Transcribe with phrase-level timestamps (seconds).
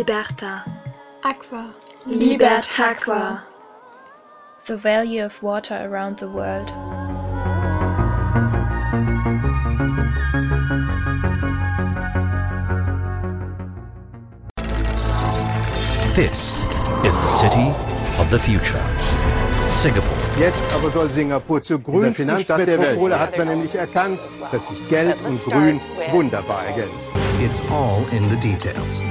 [0.00, 0.64] Liberta.
[1.22, 1.74] Aqua.
[2.06, 3.42] Libertaqua.
[4.64, 6.68] The value of water around the world.
[16.16, 16.64] This
[17.04, 17.68] is the city
[18.18, 18.80] of the future.
[19.68, 20.16] Singapore.
[20.38, 23.18] Jetzt aber soll Singapur zur grünsten Stadt der Welt.
[23.18, 25.78] hat man nämlich erkannt, dass sich Gelb und Grün
[26.10, 27.12] wunderbar ergänzen.
[27.44, 29.02] It's all in the details.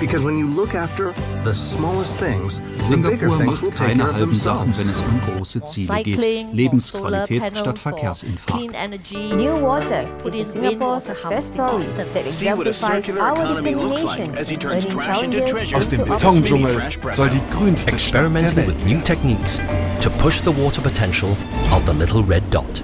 [0.00, 1.12] Because when you look after
[1.44, 6.52] the smallest things, Singapur macht keine halben Sachen, wenn es um große Ziele geht.
[6.52, 8.72] Lebensqualität statt Verkehrsinfarkt.
[9.12, 15.88] New Water is a Singapore success story that exemplifies our determination in turning challenges Aus
[15.88, 19.60] dem Betondschungel soll die grünste Experimenting with new techniques
[20.00, 21.30] to push the water potential
[21.72, 22.82] of the little red dot.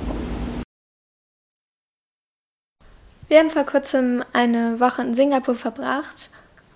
[3.28, 6.30] Wir haben vor kurzem eine Woche in Singapur verbracht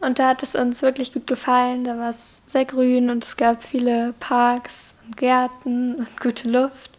[0.05, 1.85] und da hat es uns wirklich gut gefallen.
[1.85, 6.91] Da war es sehr grün und es gab viele Parks und Gärten und gute Luft.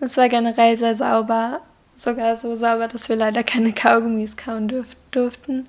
[0.00, 1.60] Es war generell sehr sauber,
[1.96, 5.68] sogar so sauber, dass wir leider keine Kaugummis kauen durf durften,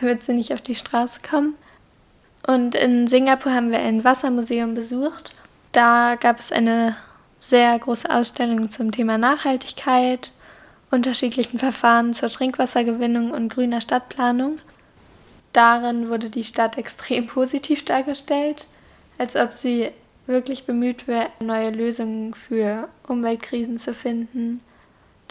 [0.00, 1.54] damit sie nicht auf die Straße kommen.
[2.46, 5.32] Und in Singapur haben wir ein Wassermuseum besucht.
[5.72, 6.96] Da gab es eine
[7.38, 10.32] sehr große Ausstellung zum Thema Nachhaltigkeit,
[10.90, 14.58] unterschiedlichen Verfahren zur Trinkwassergewinnung und grüner Stadtplanung.
[15.56, 18.66] Darin wurde die Stadt extrem positiv dargestellt,
[19.16, 19.90] als ob sie
[20.26, 24.60] wirklich bemüht wäre, neue Lösungen für Umweltkrisen zu finden.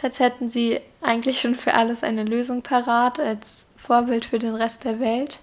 [0.02, 4.84] Als hätten sie eigentlich schon für alles eine Lösung parat als Vorbild für den Rest
[4.84, 5.40] der Welt.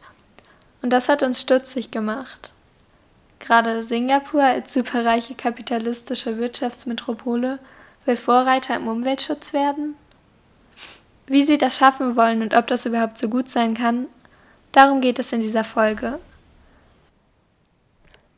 [0.82, 2.50] Und das hat uns stutzig gemacht.
[3.38, 7.60] Gerade Singapur als superreiche kapitalistische Wirtschaftsmetropole
[8.04, 9.96] will Vorreiter im Umweltschutz werden?
[11.26, 14.06] Wie sie das schaffen wollen und ob das überhaupt so gut sein kann,
[14.72, 16.18] Darum geht es in dieser Folge.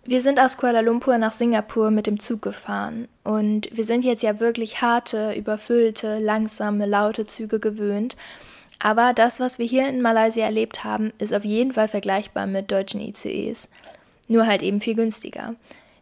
[0.04, 4.25] Wir sind aus Kuala Lumpur nach Singapur mit dem Zug gefahren und wir sind jetzt
[4.25, 8.16] ja wirklich harte, überfüllte, langsame, laute Züge gewöhnt.
[8.81, 12.70] Aber das, was wir hier in Malaysia erlebt haben, ist auf jeden Fall vergleichbar mit
[12.70, 13.69] deutschen ICEs.
[14.26, 15.54] Nur halt eben viel günstiger.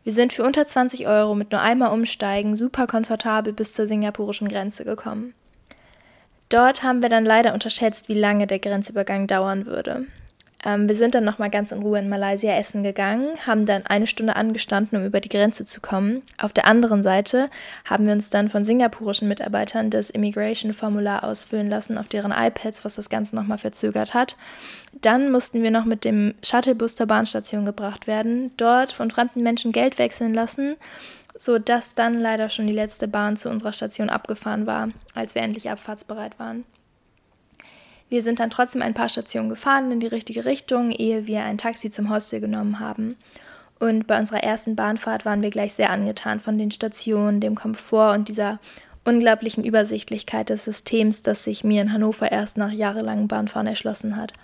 [0.03, 4.49] Wir sind für unter 20 Euro mit nur einmal umsteigen super komfortabel bis zur singapurischen
[4.49, 5.35] Grenze gekommen.
[6.49, 10.07] Dort haben wir dann leider unterschätzt, wie lange der Grenzübergang dauern würde.
[10.65, 14.07] Ähm, wir sind dann nochmal ganz in Ruhe in Malaysia essen gegangen, haben dann eine
[14.07, 16.23] Stunde angestanden, um über die Grenze zu kommen.
[16.39, 17.51] Auf der anderen Seite
[17.89, 22.95] haben wir uns dann von singapurischen Mitarbeitern das Immigration-Formular ausfüllen lassen auf deren iPads, was
[22.95, 24.37] das Ganze nochmal verzögert hat.
[25.01, 29.73] Dann mussten wir noch mit dem Shuttlebus zur Bahnstation gebracht werden, dort von fremden Menschen
[29.73, 30.77] Geld wechseln lassen,
[31.35, 35.71] sodass dann leider schon die letzte Bahn zu unserer Station abgefahren war, als wir endlich
[35.71, 36.65] abfahrtsbereit waren.
[38.13, 41.57] Wir sind dann trotzdem ein paar Stationen gefahren in die richtige Richtung, ehe wir ein
[41.57, 43.17] Taxi zum Hostel genommen haben.
[43.81, 48.13] Und bei unserer ersten Bahnfahrt waren wir gleich sehr angetan von den Stationen, dem Komfort
[48.13, 48.61] und dieser
[49.07, 54.35] unglaublichen Übersichtlichkeit des Systems, das sich mir in Hannover erst nach jahrelangem Bahnfahren erschlossen hat.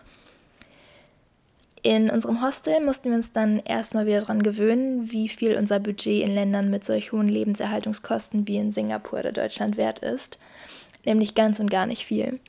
[1.83, 6.25] In unserem Hostel mussten wir uns dann erstmal wieder daran gewöhnen, wie viel unser Budget
[6.25, 10.39] in Ländern mit solch hohen Lebenserhaltungskosten wie in Singapur oder Deutschland wert ist.
[11.05, 12.41] Nämlich ganz und gar nicht viel.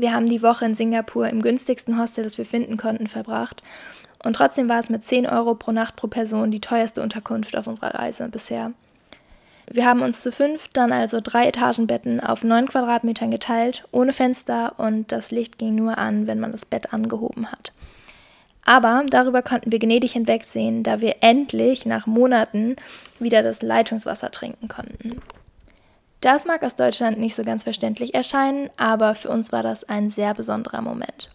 [0.00, 3.62] Wir haben die Woche in Singapur im günstigsten Hostel, das wir finden konnten, verbracht.
[4.24, 7.66] Und trotzdem war es mit 10 Euro pro Nacht pro Person die teuerste Unterkunft auf
[7.66, 8.72] unserer Reise bisher.
[9.70, 14.72] Wir haben uns zu fünf dann also drei Etagenbetten auf neun Quadratmetern geteilt, ohne Fenster
[14.78, 17.74] und das Licht ging nur an, wenn man das Bett angehoben hat.
[18.64, 22.76] Aber darüber konnten wir gnädig hinwegsehen, da wir endlich nach Monaten
[23.18, 25.20] wieder das Leitungswasser trinken konnten.
[26.20, 30.10] Das mag aus Deutschland nicht so ganz verständlich erscheinen, aber für uns war das ein
[30.10, 31.30] sehr besonderer Moment.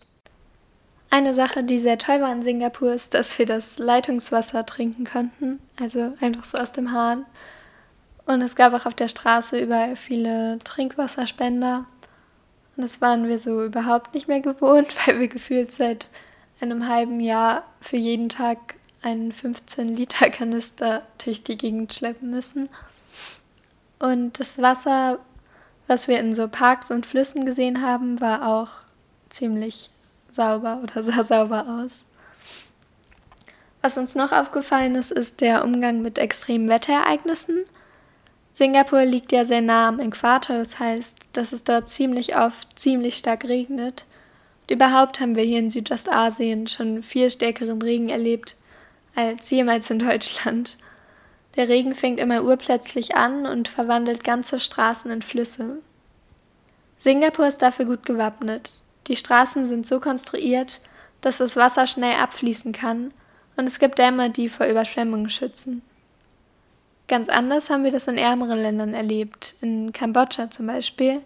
[1.09, 5.59] Eine Sache, die sehr toll war in Singapur, ist, dass wir das Leitungswasser trinken konnten,
[5.79, 7.25] also einfach so aus dem Hahn.
[8.25, 11.85] Und es gab auch auf der Straße überall viele Trinkwasserspender.
[12.75, 16.07] Und das waren wir so überhaupt nicht mehr gewohnt, weil wir gefühlt seit
[16.59, 22.69] einem halben Jahr für jeden Tag einen 15-Liter-Kanister durch die Gegend schleppen müssen.
[23.99, 25.19] Und das Wasser,
[25.87, 28.69] was wir in so Parks und Flüssen gesehen haben, war auch
[29.29, 29.89] ziemlich
[30.29, 32.03] sauber oder sah sauber aus.
[33.81, 37.65] Was uns noch aufgefallen ist, ist der Umgang mit extremen Wetterereignissen.
[38.51, 43.17] Singapur liegt ja sehr nah am Äquator, das heißt, dass es dort ziemlich oft ziemlich
[43.17, 44.05] stark regnet.
[44.61, 48.55] Und überhaupt haben wir hier in Südostasien schon viel stärkeren Regen erlebt
[49.13, 50.77] als jemals in Deutschland.
[51.55, 55.77] Der Regen fängt immer urplötzlich an und verwandelt ganze Straßen in Flüsse.
[56.97, 58.71] Singapur ist dafür gut gewappnet.
[59.07, 60.81] Die Straßen sind so konstruiert,
[61.21, 63.13] dass das Wasser schnell abfließen kann
[63.55, 65.81] und es gibt Dämme, die vor Überschwemmungen schützen.
[67.07, 69.55] Ganz anders haben wir das in ärmeren Ländern erlebt.
[69.61, 71.21] In Kambodscha zum Beispiel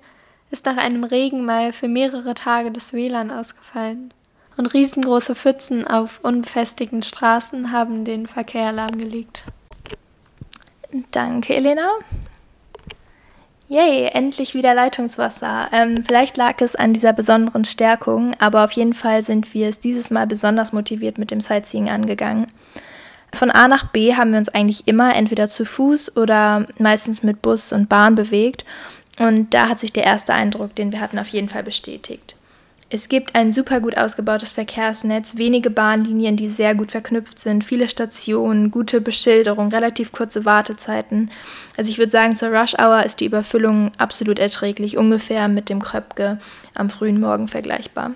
[0.51, 4.13] ist nach einem Regen mal für mehrere Tage das WLAN ausgefallen.
[4.57, 9.45] Und riesengroße Pfützen auf unbefestigten Straßen haben den Verkehr lahmgelegt.
[11.11, 11.87] Danke, Elena.
[13.67, 15.69] Yay, endlich wieder Leitungswasser.
[15.71, 19.79] Ähm, vielleicht lag es an dieser besonderen Stärkung, aber auf jeden Fall sind wir es
[19.79, 22.47] dieses Mal besonders motiviert mit dem Sightseeing angegangen.
[23.31, 27.43] Von A nach B haben wir uns eigentlich immer entweder zu Fuß oder meistens mit
[27.43, 28.65] Bus und Bahn bewegt.
[29.19, 32.38] Und da hat sich der erste Eindruck, den wir hatten, auf jeden Fall bestätigt.
[32.91, 37.87] Es gibt ein super gut ausgebautes Verkehrsnetz, wenige Bahnlinien, die sehr gut verknüpft sind, viele
[37.87, 41.29] Stationen, gute Beschilderung, relativ kurze Wartezeiten.
[41.77, 45.83] Also ich würde sagen, zur Rush Hour ist die Überfüllung absolut erträglich, ungefähr mit dem
[45.83, 46.39] Kröpke
[46.73, 48.11] am frühen Morgen vergleichbar.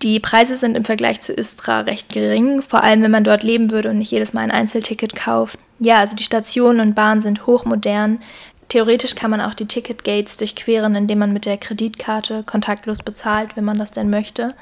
[0.00, 3.70] Die Preise sind im Vergleich zu Östra recht gering, vor allem wenn man dort leben
[3.70, 5.58] würde und nicht jedes Mal ein Einzelticket kauft.
[5.78, 8.20] Ja, also die Stationen und Bahnen sind hochmodern.
[8.70, 13.64] Theoretisch kann man auch die Ticketgates durchqueren, indem man mit der Kreditkarte kontaktlos bezahlt, wenn
[13.64, 14.54] man das denn möchte.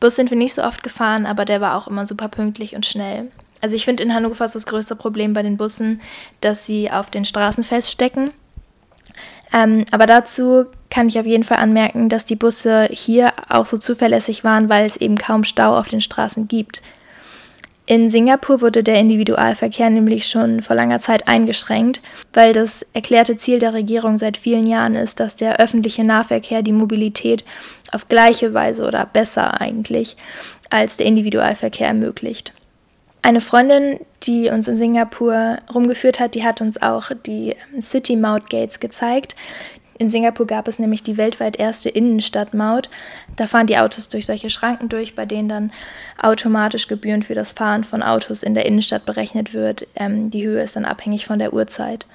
[0.00, 2.86] Bus sind wir nicht so oft gefahren, aber der war auch immer super pünktlich und
[2.86, 3.30] schnell.
[3.60, 6.00] Also ich finde in Hannover ist das größte Problem bei den Bussen,
[6.40, 8.30] dass sie auf den Straßen feststecken.
[9.52, 13.76] Ähm, aber dazu kann ich auf jeden Fall anmerken, dass die Busse hier auch so
[13.76, 16.80] zuverlässig waren, weil es eben kaum Stau auf den Straßen gibt.
[17.90, 22.00] In Singapur wurde der Individualverkehr nämlich schon vor langer Zeit eingeschränkt,
[22.32, 26.70] weil das erklärte Ziel der Regierung seit vielen Jahren ist, dass der öffentliche Nahverkehr die
[26.70, 27.44] Mobilität
[27.90, 30.16] auf gleiche Weise oder besser eigentlich
[30.70, 32.52] als der Individualverkehr ermöglicht.
[33.22, 38.48] Eine Freundin, die uns in Singapur rumgeführt hat, die hat uns auch die City Maut
[38.48, 39.34] Gates gezeigt.
[40.00, 42.88] In Singapur gab es nämlich die weltweit erste Innenstadtmaut.
[43.36, 45.72] Da fahren die Autos durch solche Schranken durch, bei denen dann
[46.16, 49.86] automatisch Gebühren für das Fahren von Autos in der Innenstadt berechnet wird.
[49.94, 52.06] Ähm, die Höhe ist dann abhängig von der Uhrzeit.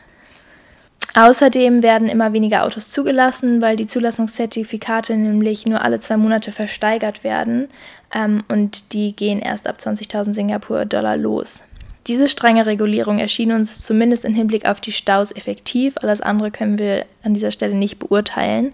[1.14, 7.24] Außerdem werden immer weniger Autos zugelassen, weil die Zulassungszertifikate nämlich nur alle zwei Monate versteigert
[7.24, 7.68] werden
[8.12, 11.64] ähm, und die gehen erst ab 20.000 Singapur-Dollar los.
[12.08, 15.96] Diese strenge Regulierung erschien uns zumindest im Hinblick auf die Staus effektiv.
[16.02, 18.74] Alles andere können wir an dieser Stelle nicht beurteilen.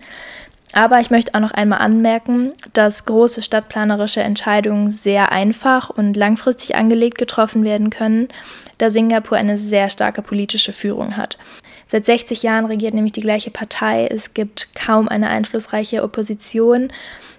[0.73, 6.75] Aber ich möchte auch noch einmal anmerken, dass große stadtplanerische Entscheidungen sehr einfach und langfristig
[6.75, 8.29] angelegt getroffen werden können,
[8.77, 11.37] da Singapur eine sehr starke politische Führung hat.
[11.87, 16.91] Seit 60 Jahren regiert nämlich die gleiche Partei, es gibt kaum eine einflussreiche Opposition,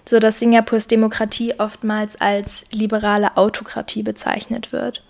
[0.06, 5.02] sodass Singapurs Demokratie oftmals als liberale Autokratie bezeichnet wird.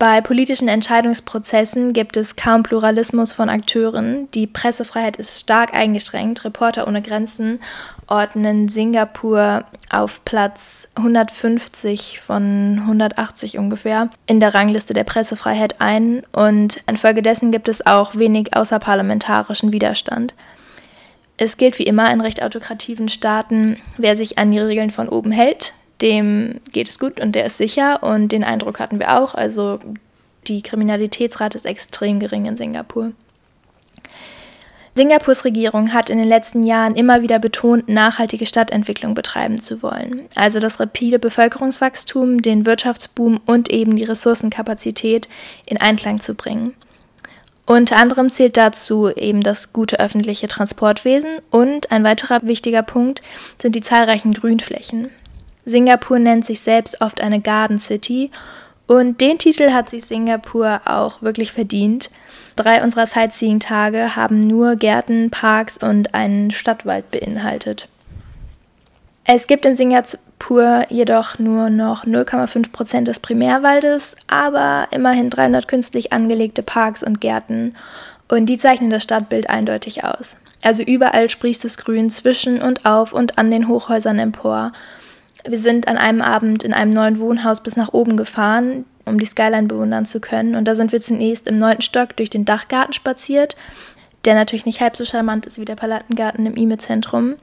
[0.00, 4.30] Bei politischen Entscheidungsprozessen gibt es kaum Pluralismus von Akteuren.
[4.32, 6.42] Die Pressefreiheit ist stark eingeschränkt.
[6.46, 7.60] Reporter ohne Grenzen
[8.06, 16.80] ordnen Singapur auf Platz 150 von 180 ungefähr in der Rangliste der Pressefreiheit ein und
[16.88, 20.32] infolgedessen gibt es auch wenig außerparlamentarischen Widerstand.
[21.36, 25.30] Es gilt wie immer in recht autokrativen Staaten, wer sich an die Regeln von oben
[25.30, 29.34] hält, dem geht es gut und der ist sicher und den Eindruck hatten wir auch.
[29.34, 29.78] Also
[30.46, 33.12] die Kriminalitätsrate ist extrem gering in Singapur.
[34.96, 40.22] Singapurs Regierung hat in den letzten Jahren immer wieder betont, nachhaltige Stadtentwicklung betreiben zu wollen.
[40.34, 45.28] Also das rapide Bevölkerungswachstum, den Wirtschaftsboom und eben die Ressourcenkapazität
[45.64, 46.74] in Einklang zu bringen.
[47.66, 53.22] Unter anderem zählt dazu eben das gute öffentliche Transportwesen und ein weiterer wichtiger Punkt
[53.58, 55.08] sind die zahlreichen Grünflächen.
[55.64, 58.30] Singapur nennt sich selbst oft eine Garden City
[58.86, 62.10] und den Titel hat sich Singapur auch wirklich verdient.
[62.56, 67.88] Drei unserer Sightseeing-Tage haben nur Gärten, Parks und einen Stadtwald beinhaltet.
[69.24, 76.12] Es gibt in Singapur jedoch nur noch 0,5 Prozent des Primärwaldes, aber immerhin 300 künstlich
[76.12, 77.76] angelegte Parks und Gärten
[78.28, 80.36] und die zeichnen das Stadtbild eindeutig aus.
[80.62, 84.72] Also überall sprießt es Grün zwischen und auf und an den Hochhäusern empor
[85.46, 89.26] wir sind an einem Abend in einem neuen Wohnhaus bis nach oben gefahren, um die
[89.26, 90.54] Skyline bewundern zu können.
[90.54, 93.56] Und da sind wir zunächst im neunten Stock durch den Dachgarten spaziert,
[94.24, 97.36] der natürlich nicht halb so charmant ist wie der Palattengarten im IME-Zentrum,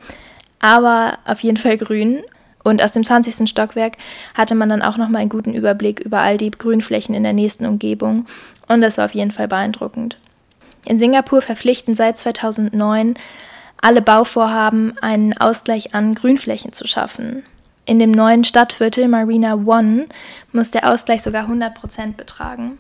[0.60, 2.24] aber auf jeden Fall grün.
[2.64, 3.48] Und aus dem 20.
[3.48, 3.94] Stockwerk
[4.36, 7.66] hatte man dann auch nochmal einen guten Überblick über all die Grünflächen in der nächsten
[7.66, 8.26] Umgebung.
[8.68, 10.18] Und das war auf jeden Fall beeindruckend.
[10.86, 13.14] In Singapur verpflichten seit 2009
[13.82, 17.44] alle Bauvorhaben, einen Ausgleich an Grünflächen zu schaffen.
[17.88, 20.08] In dem neuen Stadtviertel Marina One
[20.52, 22.78] muss der Ausgleich sogar 100 Prozent betragen.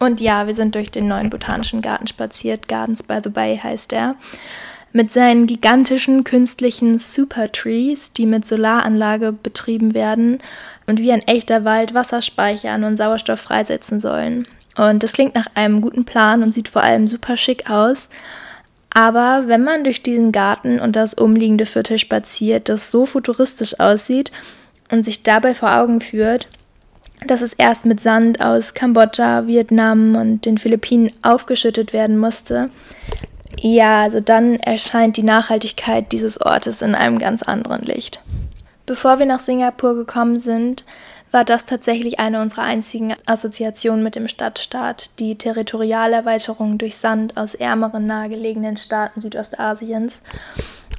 [0.00, 2.66] Und ja, wir sind durch den neuen botanischen Garten spaziert.
[2.66, 4.16] Gardens by the Bay heißt er.
[4.92, 10.40] Mit seinen gigantischen künstlichen Supertrees, die mit Solaranlage betrieben werden
[10.86, 14.48] und wie ein echter Wald Wasser speichern und Sauerstoff freisetzen sollen.
[14.76, 18.08] Und das klingt nach einem guten Plan und sieht vor allem super schick aus.
[18.94, 24.30] Aber wenn man durch diesen Garten und das umliegende Viertel spaziert, das so futuristisch aussieht
[24.90, 26.48] und sich dabei vor Augen führt,
[27.26, 32.70] dass es erst mit Sand aus Kambodscha, Vietnam und den Philippinen aufgeschüttet werden musste,
[33.58, 38.20] ja, also dann erscheint die Nachhaltigkeit dieses Ortes in einem ganz anderen Licht.
[38.86, 40.84] Bevor wir nach Singapur gekommen sind,
[41.34, 47.56] war das tatsächlich eine unserer einzigen Assoziationen mit dem Stadtstaat, die Territorialerweiterung durch Sand aus
[47.56, 50.22] ärmeren nahegelegenen Staaten Südostasiens.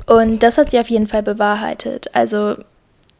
[0.06, 2.14] Und das hat sich auf jeden Fall bewahrheitet.
[2.14, 2.58] Also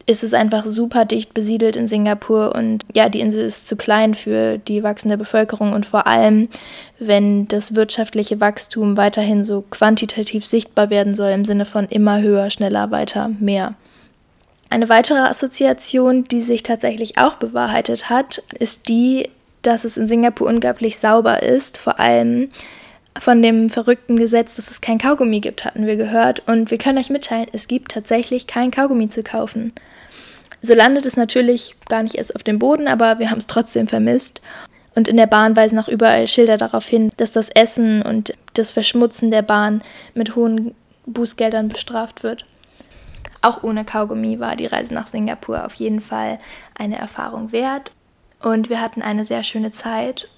[0.04, 4.14] ist es einfach super dicht besiedelt in Singapur und ja, die Insel ist zu klein
[4.14, 6.48] für die wachsende Bevölkerung und vor allem,
[6.98, 12.50] wenn das wirtschaftliche Wachstum weiterhin so quantitativ sichtbar werden soll im Sinne von immer höher,
[12.50, 13.74] schneller, weiter, mehr.
[14.68, 19.30] Eine weitere Assoziation, die sich tatsächlich auch bewahrheitet hat, ist die,
[19.62, 22.50] dass es in Singapur unglaublich sauber ist, vor allem
[23.18, 26.42] von dem verrückten Gesetz, dass es kein Kaugummi gibt, hatten wir gehört.
[26.46, 29.72] Und wir können euch mitteilen, es gibt tatsächlich kein Kaugummi zu kaufen.
[30.60, 33.86] So landet es natürlich gar nicht erst auf dem Boden, aber wir haben es trotzdem
[33.86, 34.40] vermisst.
[34.94, 38.72] Und in der Bahn weisen auch überall Schilder darauf hin, dass das Essen und das
[38.72, 39.82] Verschmutzen der Bahn
[40.14, 40.74] mit hohen
[41.06, 42.44] Bußgeldern bestraft wird.
[43.42, 46.38] Auch ohne Kaugummi war die Reise nach Singapur auf jeden Fall
[46.74, 47.92] eine Erfahrung wert.
[48.42, 50.28] Und wir hatten eine sehr schöne Zeit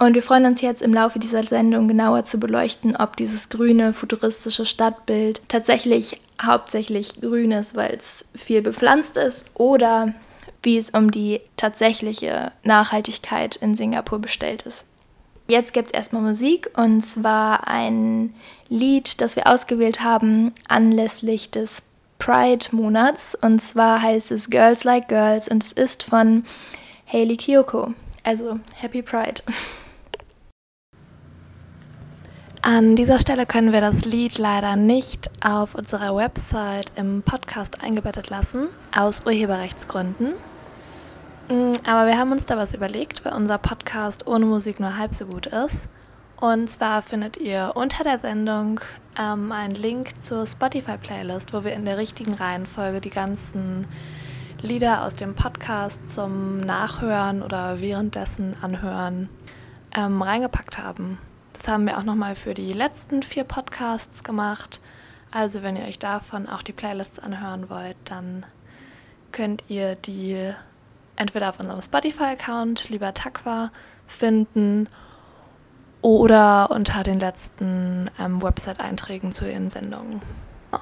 [0.00, 3.92] und wir freuen uns jetzt im Laufe dieser Sendung genauer zu beleuchten, ob dieses grüne,
[3.92, 10.14] futuristische Stadtbild tatsächlich hauptsächlich grün ist, weil es viel bepflanzt ist, oder
[10.62, 14.86] wie es um die tatsächliche Nachhaltigkeit in Singapur bestellt ist.
[15.48, 18.32] Jetzt gibt es erstmal Musik und zwar ein
[18.70, 21.82] Lied, das wir ausgewählt haben anlässlich des
[22.20, 23.34] Pride-Monats.
[23.34, 26.44] Und zwar heißt es Girls Like Girls und es ist von
[27.06, 27.94] Hayley Kiyoko.
[28.22, 29.42] Also Happy Pride.
[32.62, 38.28] An dieser Stelle können wir das Lied leider nicht auf unserer Website im Podcast eingebettet
[38.28, 40.34] lassen, aus Urheberrechtsgründen.
[41.48, 45.14] Mm, aber wir haben uns da was überlegt, weil unser Podcast ohne Musik nur halb
[45.14, 45.88] so gut ist.
[46.38, 48.80] Und zwar findet ihr unter der Sendung
[49.20, 53.86] ähm, einen Link zur Spotify-Playlist, wo wir in der richtigen Reihenfolge die ganzen
[54.62, 59.28] Lieder aus dem Podcast zum Nachhören oder währenddessen anhören
[59.94, 61.18] ähm, reingepackt haben.
[61.52, 64.80] Das haben wir auch nochmal für die letzten vier Podcasts gemacht.
[65.30, 68.46] Also wenn ihr euch davon auch die Playlists anhören wollt, dann
[69.32, 70.52] könnt ihr die
[71.16, 73.70] entweder auf unserem Spotify-Account, lieber Takwa,
[74.06, 74.88] finden
[76.02, 80.22] oder unter den letzten ähm, Website-Einträgen zu den Sendungen.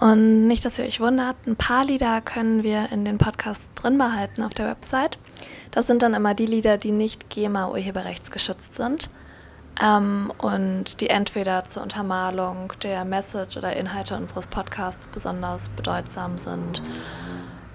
[0.01, 3.97] Und nicht, dass ihr euch wundert, ein paar Lieder können wir in den Podcasts drin
[3.97, 5.19] behalten auf der Website.
[5.71, 9.09] Das sind dann immer die Lieder, die nicht GEMA-urheberrechtsgeschützt sind
[9.83, 16.83] ähm, und die entweder zur Untermalung der Message oder Inhalte unseres Podcasts besonders bedeutsam sind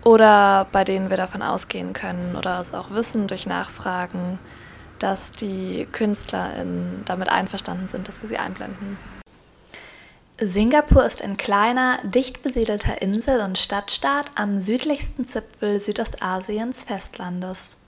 [0.03, 4.37] oder bei denen wir davon ausgehen können oder es auch wissen durch Nachfragen,
[5.03, 8.97] dass die KünstlerInnen damit einverstanden sind, dass wir sie einblenden.
[10.39, 17.85] Singapur ist ein kleiner, dicht besiedelter Insel- und Stadtstaat am südlichsten Zipfel Südostasiens Festlandes.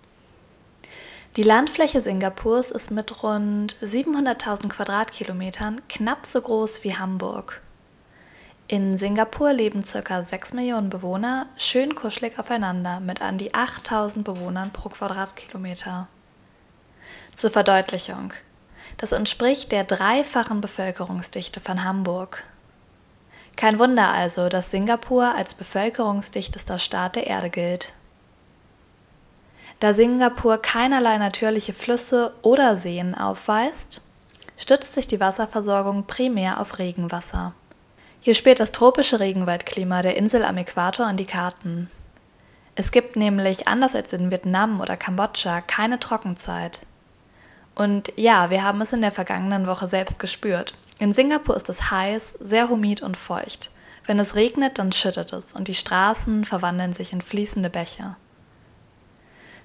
[1.38, 7.62] Die Landfläche Singapurs ist mit rund 700.000 Quadratkilometern knapp so groß wie Hamburg.
[8.68, 10.24] In Singapur leben ca.
[10.24, 16.10] 6 Millionen Bewohner schön kuschelig aufeinander mit an die 8000 Bewohnern pro Quadratkilometer.
[17.36, 18.32] Zur Verdeutlichung.
[18.96, 22.44] Das entspricht der dreifachen Bevölkerungsdichte von Hamburg.
[23.58, 27.92] Kein Wunder also, dass Singapur als bevölkerungsdichtester Staat der Erde gilt.
[29.82, 34.02] Da Singapur keinerlei natürliche Flüsse oder Seen aufweist,
[34.58, 37.54] stützt sich die Wasserversorgung primär auf Regenwasser.
[38.22, 41.92] Hier spielt das tropische Regenwaldklima der Insel am Äquator an die Karten.
[42.76, 46.80] Es gibt nämlich, anders als in Vietnam oder Kambodscha, keine Trockenzeit.
[47.76, 50.74] Und ja, wir haben es in der vergangenen Woche selbst gespürt.
[50.98, 53.70] In Singapur ist es heiß, sehr humid und feucht.
[54.06, 58.16] Wenn es regnet, dann schüttet es und die Straßen verwandeln sich in fließende Bäche.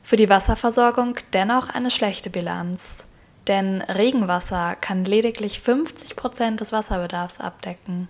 [0.03, 2.83] Für die Wasserversorgung dennoch eine schlechte Bilanz,
[3.47, 8.09] denn Regenwasser kann lediglich 50 Prozent des Wasserbedarfs abdecken.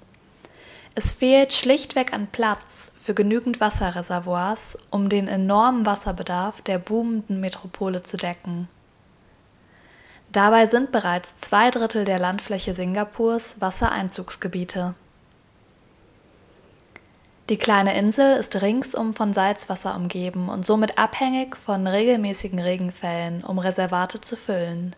[0.94, 8.02] Es fehlt schlichtweg an Platz für genügend Wasserreservoirs, um den enormen Wasserbedarf der boomenden Metropole
[8.02, 8.68] zu decken.
[10.32, 14.94] Dabei sind bereits zwei Drittel der Landfläche Singapurs Wassereinzugsgebiete.
[17.48, 23.58] Die kleine Insel ist ringsum von Salzwasser umgeben und somit abhängig von regelmäßigen Regenfällen, um
[23.58, 24.94] Reservate zu füllen.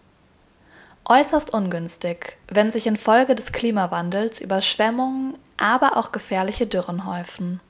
[1.06, 7.60] Äußerst ungünstig, wenn sich infolge des Klimawandels Überschwemmungen, aber auch gefährliche Dürren häufen.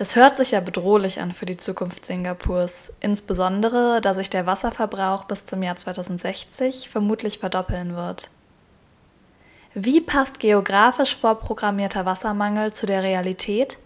[0.00, 5.24] Das hört sich ja bedrohlich an für die Zukunft Singapurs, insbesondere da sich der Wasserverbrauch
[5.24, 8.30] bis zum Jahr 2060 vermutlich verdoppeln wird.
[9.74, 13.76] Wie passt geografisch vorprogrammierter Wassermangel zu der Realität?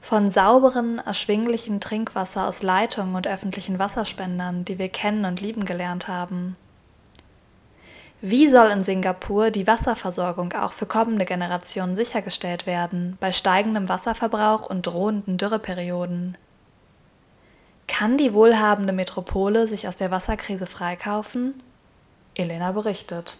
[0.00, 6.08] Von sauberen, erschwinglichen Trinkwasser aus Leitungen und öffentlichen Wasserspendern, die wir kennen und lieben gelernt
[6.08, 6.56] haben.
[8.22, 14.68] Wie soll in Singapur die Wasserversorgung auch für kommende Generationen sichergestellt werden, bei steigendem Wasserverbrauch
[14.68, 16.36] und drohenden Dürreperioden?
[17.88, 21.62] Kann die wohlhabende Metropole sich aus der Wasserkrise freikaufen?
[22.34, 23.36] Elena berichtet.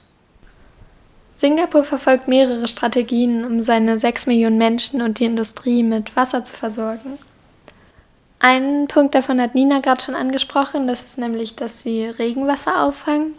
[1.35, 6.55] Singapur verfolgt mehrere Strategien, um seine 6 Millionen Menschen und die Industrie mit Wasser zu
[6.55, 7.19] versorgen.
[8.39, 13.35] Einen Punkt davon hat Nina gerade schon angesprochen, das ist nämlich, dass sie Regenwasser auffangen.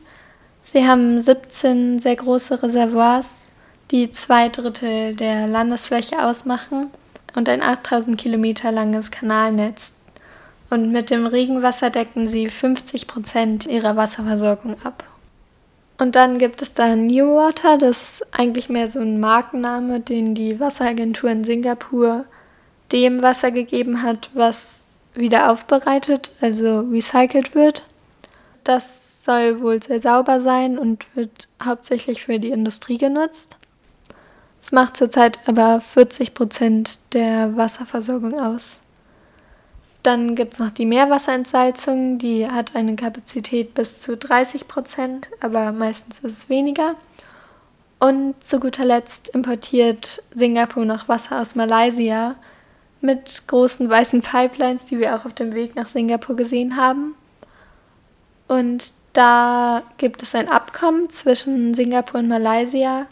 [0.64, 3.50] Sie haben 17 sehr große Reservoirs,
[3.90, 6.90] die zwei Drittel der Landesfläche ausmachen
[7.36, 9.94] und ein 8000 Kilometer langes Kanalnetz.
[10.70, 15.04] Und mit dem Regenwasser decken sie 50 Prozent ihrer Wasserversorgung ab.
[15.98, 20.60] Und dann gibt es da Newater, das ist eigentlich mehr so ein Markenname, den die
[20.60, 22.26] Wasseragentur in Singapur
[22.92, 27.84] dem Wasser gegeben hat, was wieder aufbereitet, also recycelt wird.
[28.64, 33.56] Das soll wohl sehr sauber sein und wird hauptsächlich für die Industrie genutzt.
[34.64, 38.80] Es macht zurzeit aber 40 Prozent der Wasserversorgung aus.
[40.04, 45.72] Dann gibt es noch die Meerwasserentsalzung, die hat eine Kapazität bis zu 30 Prozent, aber
[45.72, 46.96] meistens ist es weniger.
[48.00, 52.36] Und zu guter Letzt importiert Singapur noch Wasser aus Malaysia
[53.00, 57.14] mit großen weißen Pipelines, die wir auch auf dem Weg nach Singapur gesehen haben.
[58.48, 63.08] Und da gibt es ein Abkommen zwischen Singapur und Malaysia,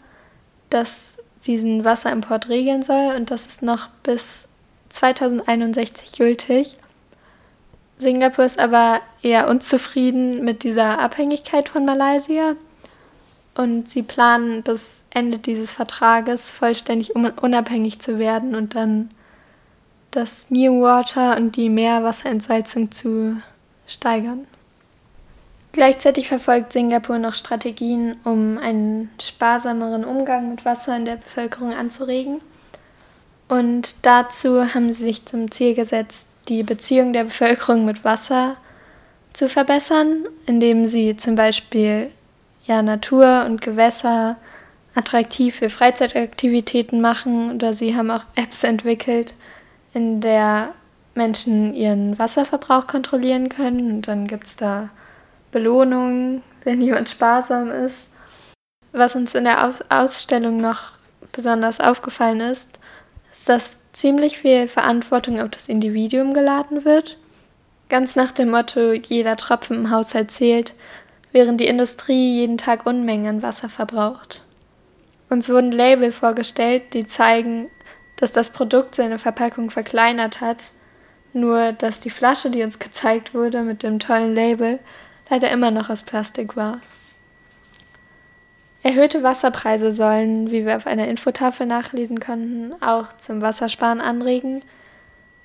[0.70, 1.14] das
[1.46, 4.46] diesen Wasserimport regeln soll und das ist noch bis
[4.90, 6.76] 2061 gültig.
[7.98, 12.56] Singapur ist aber eher unzufrieden mit dieser Abhängigkeit von Malaysia
[13.54, 19.10] und sie planen bis Ende dieses Vertrages vollständig unabhängig zu werden und dann
[20.10, 23.40] das Newater und die Meerwasserentsalzung zu
[23.86, 24.46] steigern.
[25.72, 32.40] Gleichzeitig verfolgt Singapur noch Strategien, um einen sparsameren Umgang mit Wasser in der Bevölkerung anzuregen.
[33.48, 38.56] Und dazu haben sie sich zum Ziel gesetzt, die Beziehung der Bevölkerung mit Wasser
[39.32, 42.10] zu verbessern, indem sie zum Beispiel
[42.66, 44.36] ja, Natur und Gewässer
[44.94, 49.34] attraktiv für Freizeitaktivitäten machen oder sie haben auch Apps entwickelt,
[49.94, 50.70] in der
[51.14, 54.90] Menschen ihren Wasserverbrauch kontrollieren können und dann gibt es da
[55.52, 58.10] Belohnungen, wenn jemand sparsam ist.
[58.92, 60.92] Was uns in der Ausstellung noch
[61.32, 62.78] besonders aufgefallen ist,
[63.32, 67.16] ist, dass ziemlich viel Verantwortung auf das Individuum geladen wird.
[67.88, 70.74] Ganz nach dem Motto, jeder Tropfen im Haushalt zählt,
[71.32, 74.42] während die Industrie jeden Tag Unmengen an Wasser verbraucht.
[75.28, 77.70] Uns wurden Label vorgestellt, die zeigen,
[78.16, 80.72] dass das Produkt seine Verpackung verkleinert hat,
[81.32, 84.80] nur dass die Flasche, die uns gezeigt wurde mit dem tollen Label,
[85.30, 86.80] leider immer noch aus Plastik war.
[88.82, 94.62] Erhöhte Wasserpreise sollen, wie wir auf einer Infotafel nachlesen konnten, auch zum Wassersparen anregen.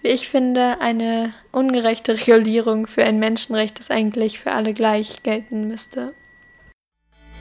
[0.01, 5.67] Wie ich finde, eine ungerechte Regulierung für ein Menschenrecht, das eigentlich für alle gleich gelten
[5.67, 6.13] müsste.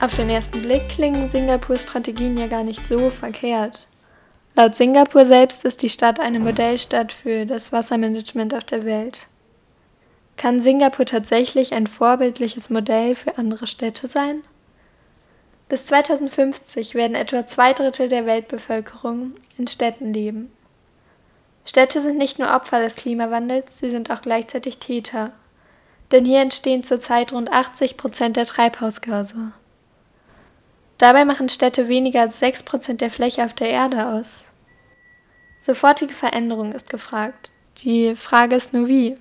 [0.01, 3.87] Auf den ersten Blick klingen Singapurs Strategien ja gar nicht so verkehrt.
[4.57, 9.29] Laut Singapur selbst ist die Stadt eine Modellstadt für das Wassermanagement auf der Welt.
[10.37, 14.43] Kann Singapur tatsächlich ein vorbildliches Modell für andere Städte sein?
[15.69, 20.53] Bis 2050 werden etwa zwei Drittel der Weltbevölkerung in Städten leben.
[21.65, 25.33] Städte sind nicht nur Opfer des Klimawandels, sie sind auch gleichzeitig Täter.
[26.13, 29.53] Denn hier entstehen zurzeit rund 80 Prozent der Treibhausgase.
[30.99, 34.45] Dabei machen Städte weniger als 6 Prozent der Fläche auf der Erde aus.
[35.63, 37.51] Sofortige Veränderung ist gefragt.
[37.79, 39.17] Die Frage ist nur wie.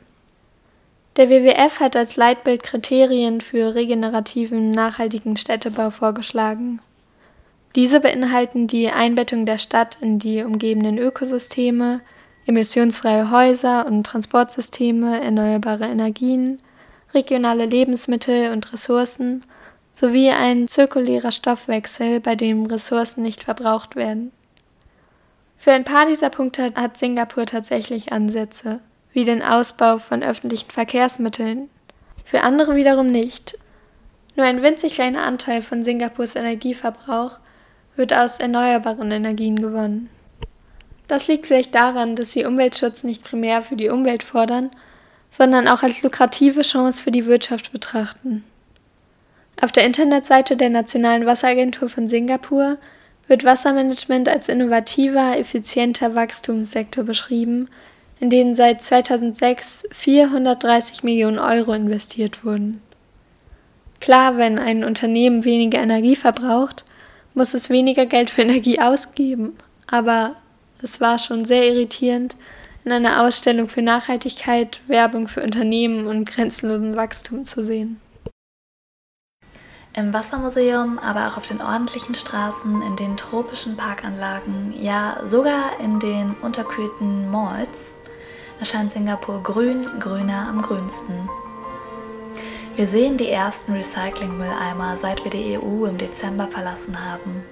[1.15, 6.79] Der WWF hat als Leitbild Kriterien für regenerativen, nachhaltigen Städtebau vorgeschlagen.
[7.75, 12.01] Diese beinhalten die Einbettung der Stadt in die umgebenden Ökosysteme,
[12.47, 16.59] emissionsfreie Häuser und Transportsysteme, erneuerbare Energien,
[17.13, 19.43] regionale Lebensmittel und Ressourcen
[19.95, 24.31] sowie ein zirkulärer Stoffwechsel, bei dem Ressourcen nicht verbraucht werden.
[25.57, 28.79] Für ein paar dieser Punkte hat Singapur tatsächlich Ansätze,
[29.13, 31.69] wie den Ausbau von öffentlichen Verkehrsmitteln.
[32.25, 33.57] Für andere wiederum nicht.
[34.35, 37.37] Nur ein winzig kleiner Anteil von Singapurs Energieverbrauch
[37.95, 40.09] wird aus erneuerbaren Energien gewonnen.
[41.07, 44.71] Das liegt vielleicht daran, dass sie Umweltschutz nicht primär für die Umwelt fordern,
[45.29, 48.43] sondern auch als lukrative Chance für die Wirtschaft betrachten.
[49.61, 52.77] Auf der Internetseite der Nationalen Wasseragentur von Singapur
[53.27, 57.69] wird Wassermanagement als innovativer, effizienter Wachstumssektor beschrieben,
[58.23, 62.81] in den seit 2006 430 Millionen Euro investiert wurden.
[63.99, 66.85] Klar, wenn ein Unternehmen weniger Energie verbraucht,
[67.33, 69.57] muss es weniger Geld für Energie ausgeben,
[69.87, 70.37] aber
[70.81, 72.37] es war schon sehr irritierend,
[72.85, 77.99] in einer Ausstellung für Nachhaltigkeit Werbung für Unternehmen und grenzenlosen Wachstum zu sehen.
[79.95, 85.99] Im Wassermuseum, aber auch auf den ordentlichen Straßen, in den tropischen Parkanlagen, ja sogar in
[85.99, 87.95] den unterkühlten Malls
[88.59, 91.29] erscheint Singapur grün, grüner am grünsten.
[92.75, 97.43] Wir sehen die ersten Recyclingmülleimer, seit wir die EU im Dezember verlassen haben.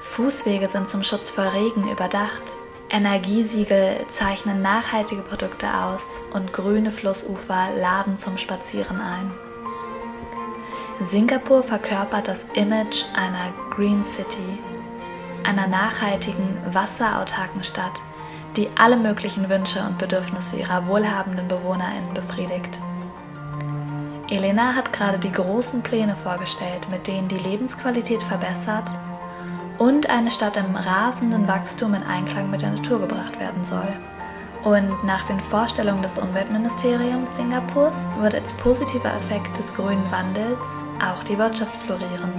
[0.00, 2.42] Fußwege sind zum Schutz vor Regen überdacht.
[2.90, 9.32] Energiesiegel zeichnen nachhaltige Produkte aus und grüne Flussufer laden zum Spazieren ein.
[11.06, 14.58] Singapur verkörpert das Image einer Green City,
[15.42, 18.00] einer nachhaltigen, wasserautarken Stadt,
[18.56, 22.78] die alle möglichen Wünsche und Bedürfnisse ihrer wohlhabenden BewohnerInnen befriedigt.
[24.30, 28.90] Elena hat gerade die großen Pläne vorgestellt, mit denen die Lebensqualität verbessert
[29.78, 33.88] und eine Stadt im rasenden Wachstum in Einklang mit der Natur gebracht werden soll.
[34.62, 40.58] Und nach den Vorstellungen des Umweltministeriums Singapurs wird als positiver Effekt des grünen Wandels
[41.04, 42.32] auch die Wirtschaft florieren.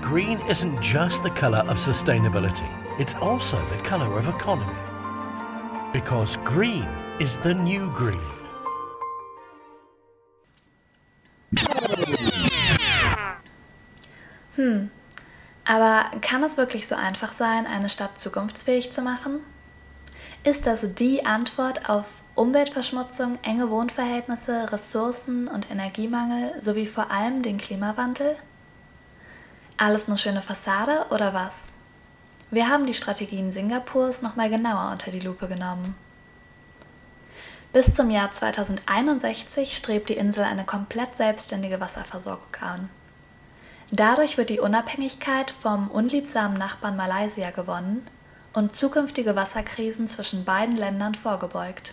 [0.00, 4.72] Green isn't just the color of sustainability, it's also the color of economy.
[5.92, 6.86] Because green
[7.18, 8.20] is the new green.
[14.56, 14.90] Hm,
[15.64, 19.40] aber kann es wirklich so einfach sein, eine Stadt zukunftsfähig zu machen?
[20.44, 22.04] Ist das die Antwort auf
[22.36, 28.36] Umweltverschmutzung, enge Wohnverhältnisse, Ressourcen und Energiemangel sowie vor allem den Klimawandel?
[29.76, 31.73] Alles nur schöne Fassade oder was?
[32.54, 35.96] Wir haben die Strategien Singapurs nochmal genauer unter die Lupe genommen.
[37.72, 42.90] Bis zum Jahr 2061 strebt die Insel eine komplett selbstständige Wasserversorgung an.
[43.90, 48.06] Dadurch wird die Unabhängigkeit vom unliebsamen Nachbarn Malaysia gewonnen
[48.52, 51.92] und zukünftige Wasserkrisen zwischen beiden Ländern vorgebeugt.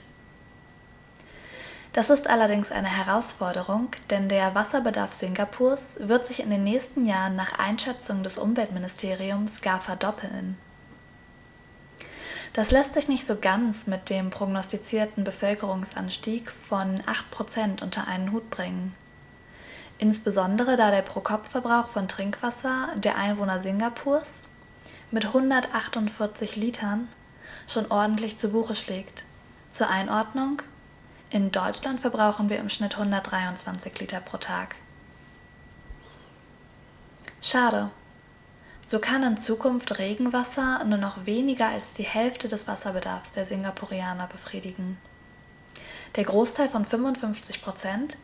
[1.94, 7.36] Das ist allerdings eine Herausforderung, denn der Wasserbedarf Singapurs wird sich in den nächsten Jahren
[7.36, 10.58] nach Einschätzung des Umweltministeriums gar verdoppeln.
[12.54, 18.50] Das lässt sich nicht so ganz mit dem prognostizierten Bevölkerungsanstieg von 8% unter einen Hut
[18.50, 18.94] bringen.
[19.98, 24.50] Insbesondere da der Pro-Kopf-Verbrauch von Trinkwasser der Einwohner Singapurs
[25.12, 27.10] mit 148 Litern
[27.68, 29.24] schon ordentlich zu Buche schlägt.
[29.72, 30.62] Zur Einordnung,
[31.32, 34.76] in Deutschland verbrauchen wir im Schnitt 123 Liter pro Tag.
[37.42, 37.90] Schade.
[38.86, 44.28] So kann in Zukunft Regenwasser nur noch weniger als die Hälfte des Wasserbedarfs der Singapurianer
[44.28, 44.98] befriedigen.
[46.18, 48.18] Der Großteil von 55 Prozent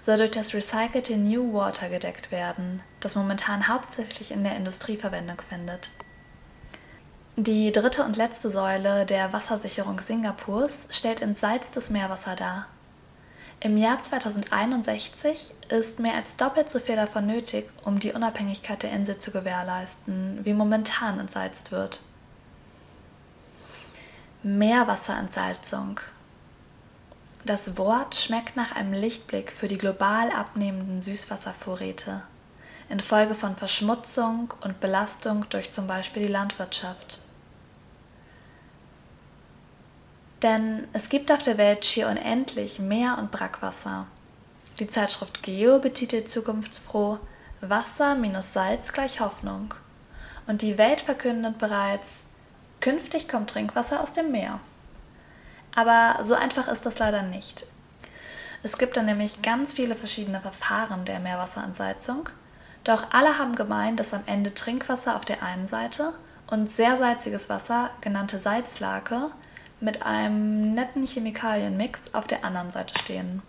[0.00, 5.42] soll durch das recycelte New Water gedeckt werden, das momentan hauptsächlich in der Industrie Verwendung
[5.48, 5.90] findet.
[7.36, 12.66] Die dritte und letzte Säule der Wassersicherung Singapurs stellt entsalztes Meerwasser dar.
[13.58, 18.92] Im Jahr 2061 ist mehr als doppelt so viel davon nötig, um die Unabhängigkeit der
[18.92, 22.02] Insel zu gewährleisten, wie momentan entsalzt wird.
[24.44, 25.98] Meerwasserentsalzung.
[27.44, 32.22] Das Wort schmeckt nach einem Lichtblick für die global abnehmenden Süßwasservorräte
[32.88, 37.23] infolge von Verschmutzung und Belastung durch zum Beispiel die Landwirtschaft.
[40.44, 44.06] Denn es gibt auf der Welt schier unendlich Meer- und Brackwasser.
[44.78, 47.18] Die Zeitschrift Geo betitelt zukunftsfroh
[47.62, 49.72] Wasser minus Salz gleich Hoffnung.
[50.46, 52.24] Und die Welt verkündet bereits,
[52.80, 54.60] künftig kommt Trinkwasser aus dem Meer.
[55.74, 57.66] Aber so einfach ist das leider nicht.
[58.62, 62.28] Es gibt dann nämlich ganz viele verschiedene Verfahren der Meerwasserentsalzung,
[62.84, 66.12] doch alle haben gemeint, dass am Ende Trinkwasser auf der einen Seite
[66.48, 69.30] und sehr salziges Wasser, genannte Salzlake,
[69.80, 73.42] mit einem netten Chemikalienmix auf der anderen Seite stehen.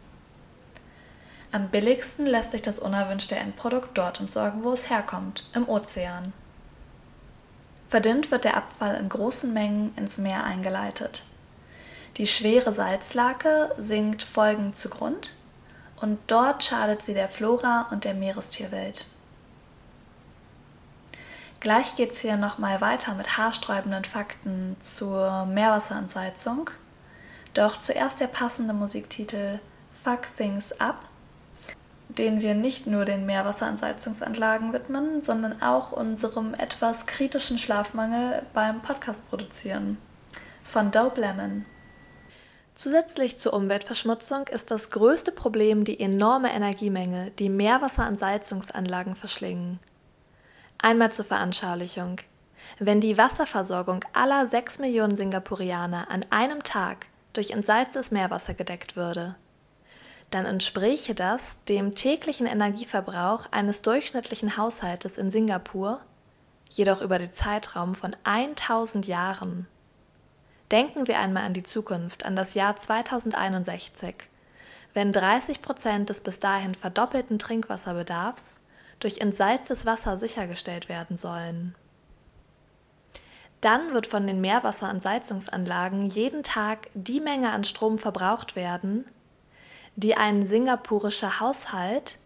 [1.52, 6.34] Am billigsten lässt sich das unerwünschte Endprodukt dort entsorgen, wo es herkommt, im Ozean.
[7.88, 11.24] Verdünnt wird der Abfall in großen Mengen ins Meer eingeleitet.
[12.18, 15.34] Die schwere Salzlake sinkt folgend zu Grund
[16.02, 19.06] und dort schadet sie der Flora und der Meerestierwelt.
[21.66, 26.70] Gleich geht es hier nochmal weiter mit haarsträubenden Fakten zur Meerwasserentsalzung.
[27.56, 29.58] Doch zuerst der passende Musiktitel
[30.04, 31.00] Fuck Things Up,
[32.08, 39.28] den wir nicht nur den Meerwasserentsalzungsanlagen widmen, sondern auch unserem etwas kritischen Schlafmangel beim Podcast
[39.32, 39.98] produzieren.
[40.64, 41.66] Von Dope Lemon.
[42.76, 49.80] Zusätzlich zur Umweltverschmutzung ist das größte Problem die enorme Energiemenge, die Meerwasserentsalzungsanlagen verschlingen.
[50.78, 52.18] Einmal zur Veranschaulichung.
[52.80, 59.36] Wenn die Wasserversorgung aller 6 Millionen Singapurianer an einem Tag durch entsalztes Meerwasser gedeckt würde,
[60.32, 66.02] dann entspräche das dem täglichen Energieverbrauch eines durchschnittlichen Haushaltes in Singapur,
[66.70, 69.68] jedoch über den Zeitraum von 1000 Jahren.
[70.72, 74.16] Denken wir einmal an die Zukunft, an das Jahr 2061,
[74.94, 78.60] wenn 30 Prozent des bis dahin verdoppelten Trinkwasserbedarfs
[79.00, 81.76] durch entsalztes Wasser sichergestellt werden sollen.
[83.62, 89.06] Dann wird von den Meerwasserentsalzungsanlagen jeden Tag die Menge an Strom verbraucht werden,
[89.96, 92.20] die ein singapurischer Haushalt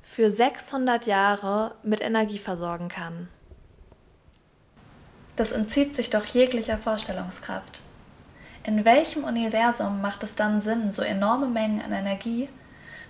[0.00, 3.28] für 600 Jahre mit Energie versorgen kann.
[5.36, 7.82] Das entzieht sich doch jeglicher Vorstellungskraft.
[8.62, 12.48] In welchem Universum macht es dann Sinn, so enorme Mengen an Energie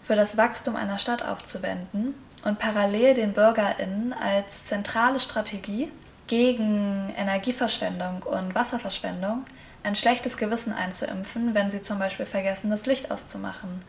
[0.02, 5.90] für das Wachstum einer Stadt aufzuwenden und parallel den BürgerInnen als zentrale Strategie
[6.26, 9.44] gegen Energieverschwendung und Wasserverschwendung
[9.82, 13.82] ein schlechtes Gewissen einzuimpfen, wenn sie zum Beispiel vergessen, das Licht auszumachen,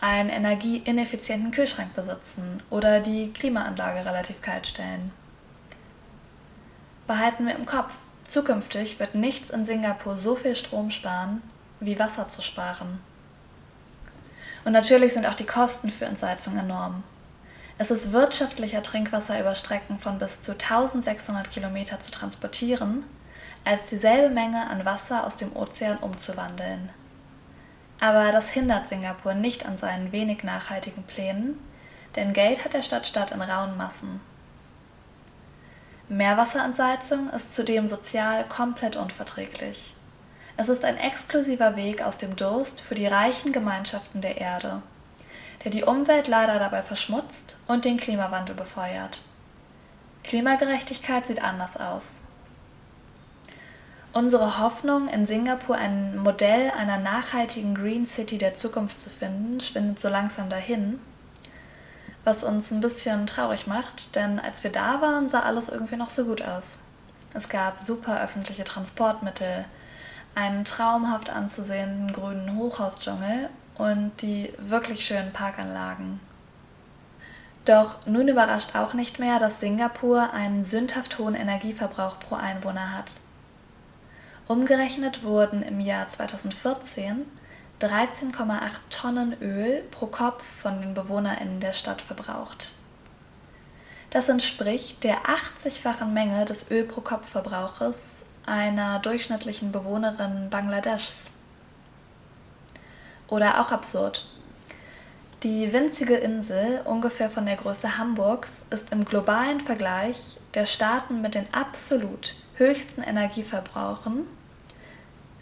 [0.00, 5.12] einen energieineffizienten Kühlschrank besitzen oder die Klimaanlage relativ kalt stellen.
[7.06, 7.92] Behalten wir im Kopf,
[8.26, 11.42] zukünftig wird nichts in Singapur so viel Strom sparen,
[11.80, 13.00] wie Wasser zu sparen.
[14.64, 17.02] Und natürlich sind auch die Kosten für Entsalzung enorm.
[17.82, 23.02] Es ist wirtschaftlicher, Trinkwasser über Strecken von bis zu 1600 Kilometer zu transportieren,
[23.64, 26.90] als dieselbe Menge an Wasser aus dem Ozean umzuwandeln.
[27.98, 31.58] Aber das hindert Singapur nicht an seinen wenig nachhaltigen Plänen,
[32.14, 34.20] denn Geld hat der Stadtstaat in rauen Massen.
[36.08, 39.92] Meerwasserentsalzung ist zudem sozial komplett unverträglich.
[40.56, 44.82] Es ist ein exklusiver Weg aus dem Durst für die reichen Gemeinschaften der Erde,
[45.64, 49.22] der die Umwelt leider dabei verschmutzt und den Klimawandel befeuert.
[50.24, 52.22] Klimagerechtigkeit sieht anders aus.
[54.12, 60.00] Unsere Hoffnung, in Singapur ein Modell einer nachhaltigen Green City der Zukunft zu finden, schwindet
[60.00, 61.00] so langsam dahin
[62.24, 66.10] was uns ein bisschen traurig macht, denn als wir da waren, sah alles irgendwie noch
[66.10, 66.78] so gut aus.
[67.34, 69.64] Es gab super öffentliche Transportmittel,
[70.34, 76.20] einen traumhaft anzusehenden grünen Hochhausdschungel und die wirklich schönen Parkanlagen.
[77.64, 83.12] Doch nun überrascht auch nicht mehr, dass Singapur einen sündhaft hohen Energieverbrauch pro Einwohner hat.
[84.48, 87.24] Umgerechnet wurden im Jahr 2014
[87.80, 92.74] 13,8 Tonnen Öl pro Kopf von den BewohnerInnen der Stadt verbraucht.
[94.10, 101.31] Das entspricht der 80-fachen Menge des Öl pro Kopf Verbrauches einer durchschnittlichen Bewohnerin Bangladeschs.
[103.32, 104.26] Oder auch absurd.
[105.42, 111.34] Die winzige Insel, ungefähr von der Größe Hamburgs, ist im globalen Vergleich der Staaten mit
[111.34, 114.26] den absolut höchsten Energieverbrauchen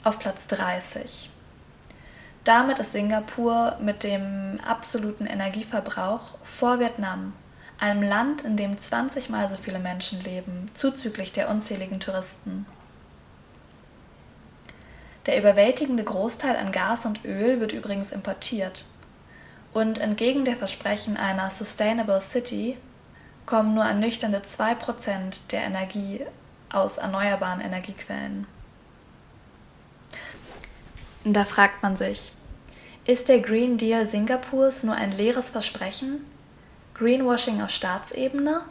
[0.04, 1.30] auf Platz 30.
[2.44, 7.32] Damit ist Singapur mit dem absoluten Energieverbrauch vor Vietnam,
[7.80, 12.66] einem Land, in dem 20 mal so viele Menschen leben, zuzüglich der unzähligen Touristen.
[15.30, 18.84] Der überwältigende Großteil an Gas und Öl wird übrigens importiert.
[19.72, 22.76] Und entgegen der Versprechen einer Sustainable City
[23.46, 26.26] kommen nur ernüchternde 2% der Energie
[26.68, 28.48] aus erneuerbaren Energiequellen.
[31.22, 32.32] Da fragt man sich,
[33.04, 36.26] ist der Green Deal Singapurs nur ein leeres Versprechen?
[36.94, 38.62] Greenwashing auf Staatsebene?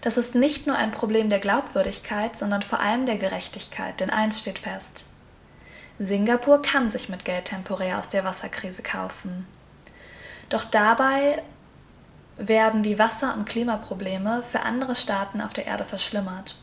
[0.00, 4.40] Das ist nicht nur ein Problem der Glaubwürdigkeit, sondern vor allem der Gerechtigkeit, denn eins
[4.40, 5.04] steht fest.
[5.98, 9.46] Singapur kann sich mit Geld temporär aus der Wasserkrise kaufen.
[10.48, 11.42] Doch dabei
[12.36, 16.56] werden die Wasser- und Klimaprobleme für andere Staaten auf der Erde verschlimmert.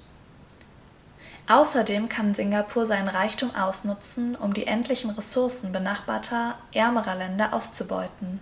[1.47, 8.39] Außerdem kann Singapur seinen Reichtum ausnutzen, um die endlichen Ressourcen benachbarter, ärmerer Länder auszubeuten.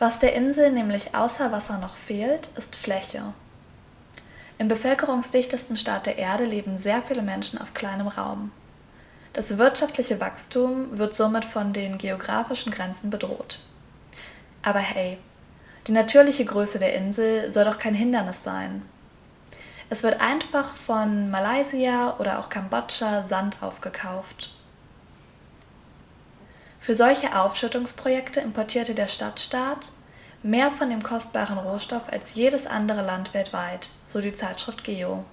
[0.00, 3.34] Was der Insel nämlich außer Wasser noch fehlt, ist Fläche.
[4.56, 8.50] Im bevölkerungsdichtesten Staat der Erde leben sehr viele Menschen auf kleinem Raum.
[9.34, 13.58] Das wirtschaftliche Wachstum wird somit von den geografischen Grenzen bedroht.
[14.62, 15.18] Aber hey,
[15.86, 18.80] die natürliche Größe der Insel soll doch kein Hindernis sein.
[19.90, 24.50] Es wird einfach von Malaysia oder auch Kambodscha Sand aufgekauft.
[26.80, 29.90] Für solche Aufschüttungsprojekte importierte der Stadtstaat
[30.42, 35.24] mehr von dem kostbaren Rohstoff als jedes andere Land weltweit, so die Zeitschrift Geo.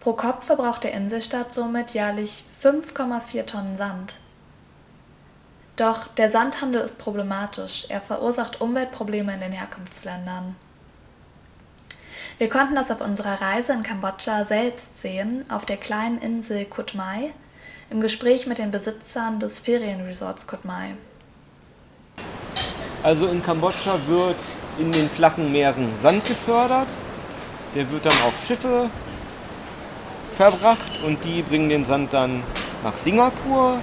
[0.00, 4.16] Pro Kopf verbraucht der Inselstaat somit jährlich 5,4 Tonnen Sand.
[5.76, 10.54] Doch der Sandhandel ist problematisch, er verursacht Umweltprobleme in den Herkunftsländern.
[12.36, 16.84] Wir konnten das auf unserer Reise in Kambodscha selbst sehen, auf der kleinen Insel Koh
[16.92, 17.32] Mai,
[17.94, 20.96] im Gespräch mit den Besitzern des Ferienresorts Koh Mai.
[23.04, 24.34] Also in Kambodscha wird
[24.80, 26.88] in den flachen Meeren Sand gefördert.
[27.76, 28.90] Der wird dann auf Schiffe
[30.36, 32.42] verbracht und die bringen den Sand dann
[32.82, 33.78] nach Singapur.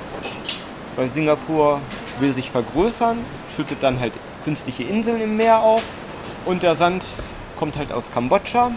[0.98, 1.80] Weil Singapur
[2.20, 3.18] will sich vergrößern,
[3.56, 4.12] schüttet dann halt
[4.44, 5.84] künstliche Inseln im Meer auf
[6.46, 7.06] und der Sand
[7.58, 8.74] kommt halt aus Kambodscha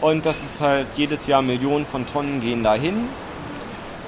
[0.00, 3.08] und das ist halt jedes Jahr Millionen von Tonnen gehen dahin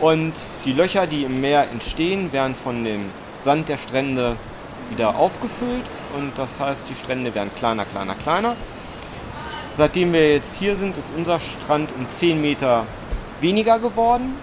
[0.02, 0.32] und
[0.64, 3.06] die Löcher, die im Meer entstehen, werden von dem
[3.42, 4.36] Sand der Strände
[4.90, 5.84] wieder aufgefüllt
[6.16, 8.56] und das heißt, die Strände werden kleiner, kleiner, kleiner.
[9.76, 12.84] Seitdem wir jetzt hier sind, ist unser Strand um 10 Meter
[13.40, 14.36] weniger geworden.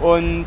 [0.00, 0.46] Und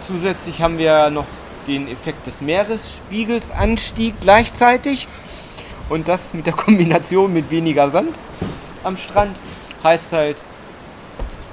[0.00, 1.26] zusätzlich haben wir noch
[1.66, 5.06] den Effekt des Meeresspiegelsanstieg gleichzeitig.
[5.90, 8.16] Und das mit der Kombination mit weniger Sand
[8.82, 9.36] am Strand
[9.82, 10.42] heißt halt,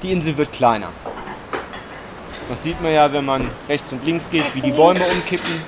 [0.01, 0.89] die Insel wird kleiner.
[2.49, 5.61] Das sieht man ja, wenn man rechts und links geht, wie die Bäume umkippen.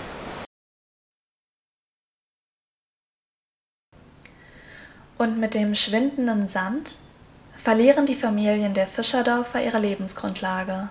[5.17, 6.97] Und mit dem schwindenden Sand
[7.55, 10.89] verlieren die Familien der Fischerdorfer ihre Lebensgrundlage.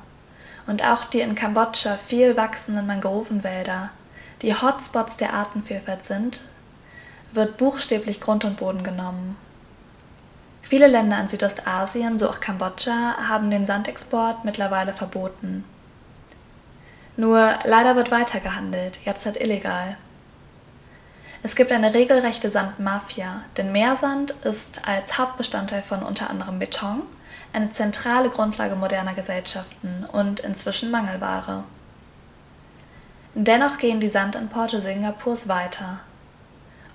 [0.67, 3.91] Und auch die in Kambodscha viel wachsenden Mangrovenwälder,
[4.41, 6.41] die Hotspots der Artenvielfalt sind,
[7.33, 9.37] wird buchstäblich Grund und Boden genommen.
[10.73, 15.67] Viele Länder in Südostasien, so auch Kambodscha, haben den Sandexport mittlerweile verboten.
[17.15, 19.99] Nur leider wird weitergehandelt, jetzt halt illegal.
[21.43, 27.03] Es gibt eine regelrechte Sandmafia, denn Meersand ist als Hauptbestandteil von unter anderem Beton
[27.53, 31.65] eine zentrale Grundlage moderner Gesellschaften und inzwischen Mangelware.
[33.35, 36.01] Dennoch gehen die Sandimporte Singapurs weiter.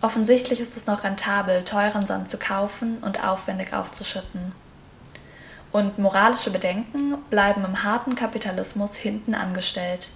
[0.02, 4.54] Offensichtlich ist es noch rentabel, teuren Sand zu kaufen und aufwendig aufzuschütten.
[5.72, 10.10] Und moralische Bedenken bleiben im harten Kapitalismus hinten angestellt.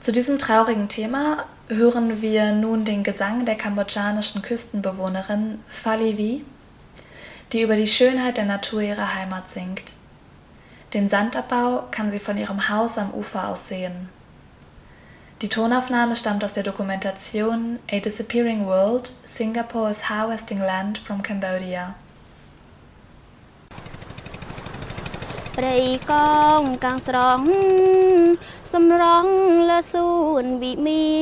[0.00, 6.44] Zu diesem traurigen Thema hören wir nun den Gesang der kambodschanischen Küstenbewohnerin Falivi,
[7.52, 9.94] die über die Schönheit der Natur ihrer Heimat singt.
[10.92, 14.08] Den Sandabbau kann sie von ihrem Haus am Ufer aus sehen.
[15.41, 21.95] Die Tonaufnahme stammt aus der Dokumentation A Disappearing World Singapore's Harvesting Land from Cambodia.
[25.57, 25.77] ព្រៃ
[26.11, 26.13] ក
[26.59, 27.41] ងកាំងស្រង
[28.73, 29.25] សំរង
[29.69, 30.11] លើសួ
[30.43, 31.19] នវិមា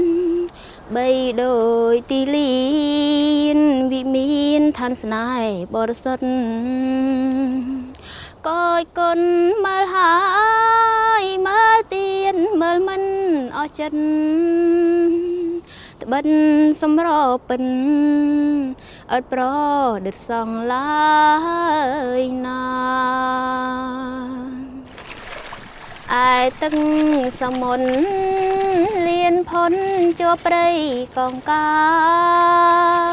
[0.00, 0.02] ន
[0.96, 1.08] បី
[1.42, 1.58] ដោ
[1.92, 2.54] យទីលៀ
[3.58, 3.60] ន
[3.92, 6.24] វិមានឋានស្នេហ៍បរិសុទ្ធ
[8.47, 9.19] កយគុណ
[9.65, 10.13] មើលហើ
[11.21, 13.03] យមើលទៀនមើលមិន
[13.57, 13.99] អស់ចិត្ត
[16.01, 16.25] ត្បិត
[16.81, 17.09] សម្រ
[17.49, 17.63] ពិន
[19.11, 19.41] អត់ប្រ
[20.05, 21.05] ដិតសងឡើ
[22.19, 22.63] យណា
[26.27, 26.73] ឯទឹក
[27.41, 27.89] សមុទ្រ
[29.07, 29.73] លៀនផុន
[30.19, 30.67] ជាប់ព្រៃ
[31.17, 31.75] កងកា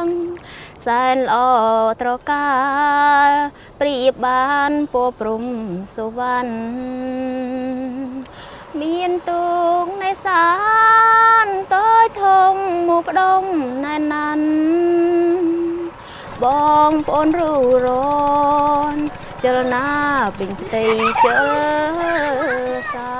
[0.00, 0.02] ង
[0.86, 1.36] សែនល្អ
[2.00, 2.50] ត្រកា
[3.28, 3.30] ល
[3.81, 5.43] ព្រៀបបានពពព្រំ
[5.95, 6.51] សុវណ្ណ
[8.81, 9.47] មានទូ
[9.83, 10.47] កនេសា
[11.45, 12.53] នតូចធំ
[12.89, 13.43] មកផ្ដុំ
[13.85, 14.47] ណែនណាន់
[16.43, 16.45] ប
[16.89, 17.53] ងប្អូនរូ
[17.85, 17.87] រ
[18.93, 18.95] ន
[19.43, 19.87] ចលនា
[20.37, 20.85] ពេញផ្ទៃ
[21.25, 21.49] ចល
[22.93, 23.11] សា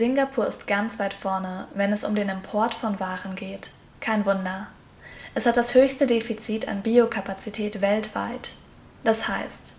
[0.00, 3.70] Singapur ist ganz weit vorne, wenn es um den Import von Waren geht.
[4.00, 4.68] Kein Wunder.
[5.35, 8.49] Es hat das höchste Defizit an Biokapazität weltweit.
[9.03, 9.73] Das heißt,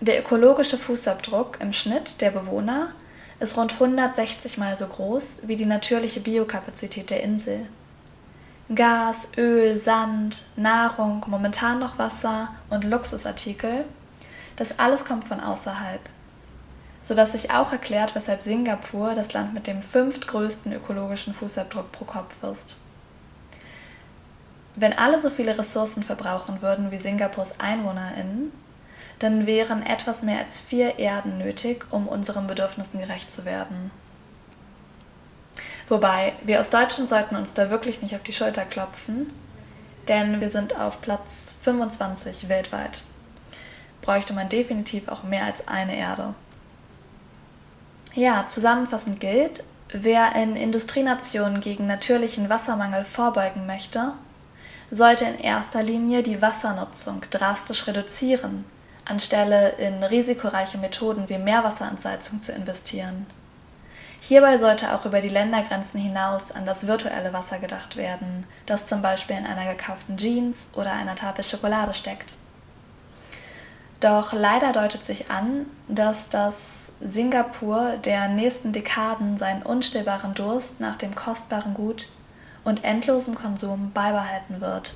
[0.00, 2.92] der ökologische Fußabdruck im Schnitt der Bewohner
[3.38, 7.66] ist rund 160 mal so groß wie die natürliche Biokapazität der Insel.
[8.74, 13.84] Gas, Öl, Sand, Nahrung, momentan noch Wasser und Luxusartikel,
[14.56, 16.00] das alles kommt von außerhalb.
[17.00, 22.34] sodass sich auch erklärt, weshalb Singapur das Land mit dem fünftgrößten ökologischen Fußabdruck pro Kopf
[22.52, 22.76] ist.
[24.80, 28.52] Wenn alle so viele Ressourcen verbrauchen würden wie Singapurs EinwohnerInnen,
[29.18, 33.90] dann wären etwas mehr als vier Erden nötig, um unseren Bedürfnissen gerecht zu werden.
[35.88, 39.32] Wobei, wir aus Deutschland sollten uns da wirklich nicht auf die Schulter klopfen,
[40.06, 43.02] denn wir sind auf Platz 25 weltweit.
[44.00, 46.34] Bräuchte man definitiv auch mehr als eine Erde.
[48.14, 54.12] Ja, zusammenfassend gilt, wer in Industrienationen gegen natürlichen Wassermangel vorbeugen möchte,
[54.90, 58.64] sollte in erster Linie die Wassernutzung drastisch reduzieren,
[59.04, 63.26] anstelle in risikoreiche Methoden wie Meerwasserentsalzung zu investieren.
[64.20, 69.00] Hierbei sollte auch über die Ländergrenzen hinaus an das virtuelle Wasser gedacht werden, das zum
[69.00, 72.34] Beispiel in einer gekauften Jeans oder einer Tafel Schokolade steckt.
[74.00, 80.96] Doch leider deutet sich an, dass das Singapur der nächsten Dekaden seinen unstillbaren Durst nach
[80.96, 82.08] dem kostbaren Gut
[82.68, 84.94] und endlosem Konsum beibehalten wird.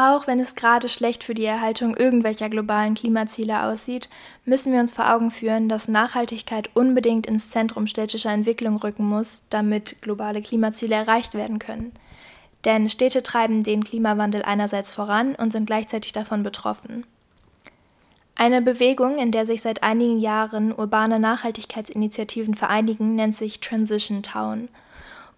[0.00, 4.08] Auch wenn es gerade schlecht für die Erhaltung irgendwelcher globalen Klimaziele aussieht,
[4.44, 9.42] müssen wir uns vor Augen führen, dass Nachhaltigkeit unbedingt ins Zentrum städtischer Entwicklung rücken muss,
[9.50, 11.92] damit globale Klimaziele erreicht werden können.
[12.64, 17.04] Denn Städte treiben den Klimawandel einerseits voran und sind gleichzeitig davon betroffen.
[18.38, 24.70] Eine Bewegung, in der sich seit einigen Jahren urbane Nachhaltigkeitsinitiativen vereinigen, nennt sich Transition Town–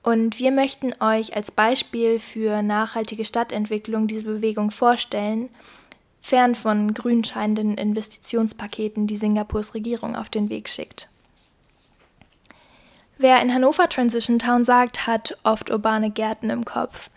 [0.03, 5.51] und wir möchten euch als Beispiel für nachhaltige Stadtentwicklung diese Bewegung vorstellen,
[6.21, 11.09] fern von grün scheinenden Investitionspaketen, die Singapurs Regierung auf den Weg schickt.
[13.19, 17.11] Wer in Hannover Transition Town sagt, hat oft urbane Gärten im Kopf.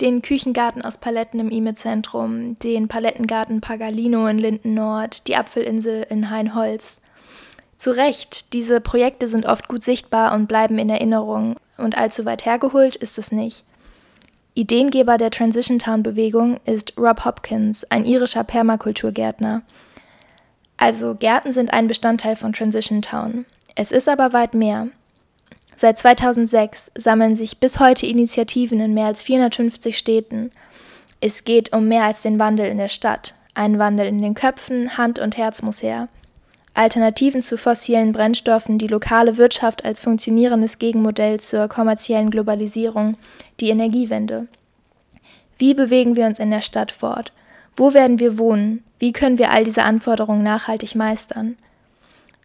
[0.00, 6.30] Den Küchengarten aus Paletten im Ime-Zentrum, den Palettengarten Pagalino in Linden Nord, die Apfelinsel in
[6.30, 7.02] Hainholz.
[7.76, 12.46] Zu Recht, diese Projekte sind oft gut sichtbar und bleiben in Erinnerung und allzu weit
[12.46, 13.64] hergeholt ist es nicht.
[14.54, 19.62] Ideengeber der Transition Town Bewegung ist Rob Hopkins, ein irischer Permakulturgärtner.
[20.76, 23.44] Also Gärten sind ein Bestandteil von Transition Town.
[23.74, 24.88] Es ist aber weit mehr.
[25.80, 30.50] Seit 2006 sammeln sich bis heute Initiativen in mehr als 450 Städten.
[31.22, 33.34] Es geht um mehr als den Wandel in der Stadt.
[33.54, 36.08] Ein Wandel in den Köpfen, Hand und Herz muss her.
[36.74, 43.16] Alternativen zu fossilen Brennstoffen, die lokale Wirtschaft als funktionierendes Gegenmodell zur kommerziellen Globalisierung,
[43.58, 44.48] die Energiewende.
[45.56, 47.32] Wie bewegen wir uns in der Stadt fort?
[47.74, 48.84] Wo werden wir wohnen?
[48.98, 51.56] Wie können wir all diese Anforderungen nachhaltig meistern?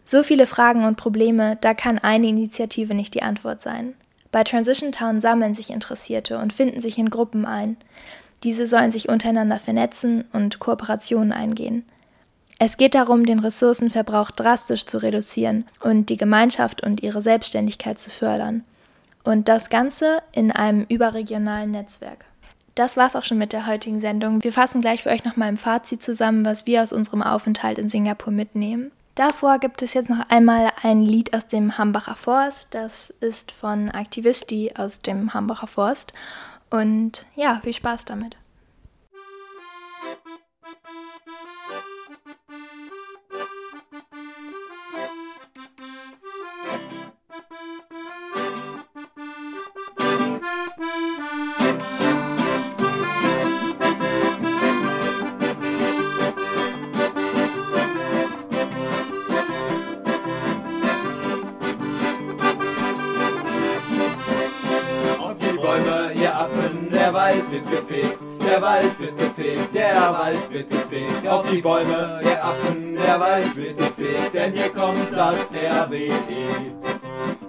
[0.08, 3.95] So viele Fragen und Probleme, da kann eine Initiative nicht die Antwort sein.
[4.32, 7.76] Bei Transition Town sammeln sich Interessierte und finden sich in Gruppen ein.
[8.43, 11.86] Diese sollen sich untereinander vernetzen und Kooperationen eingehen.
[12.60, 18.12] Es geht darum, den Ressourcenverbrauch drastisch zu reduzieren und die Gemeinschaft und ihre Selbstständigkeit zu
[18.12, 18.64] fördern.
[19.24, 22.26] Und das Ganze in einem überregionalen Netzwerk.
[22.76, 24.43] Das war's auch schon mit der heutigen Sendung.
[24.43, 27.89] Wir fassen gleich für euch nochmal im Fazit zusammen, was wir aus unserem Aufenthalt in
[27.89, 28.91] Singapur mitnehmen.
[29.16, 32.74] Davor gibt es jetzt noch einmal ein Lied aus dem Hambacher Forst.
[32.76, 36.11] Das ist von Aktivisti aus dem Hambacher Forst.
[36.70, 38.36] Und ja, viel Spaß damit.
[67.16, 71.28] Wald wird gefegt, der Wald wird gefegt, der Wald wird gefegt.
[71.28, 76.12] Auf die Bäume, ihr Affen, der Wald wird gefegt, denn hier kommt das RWE.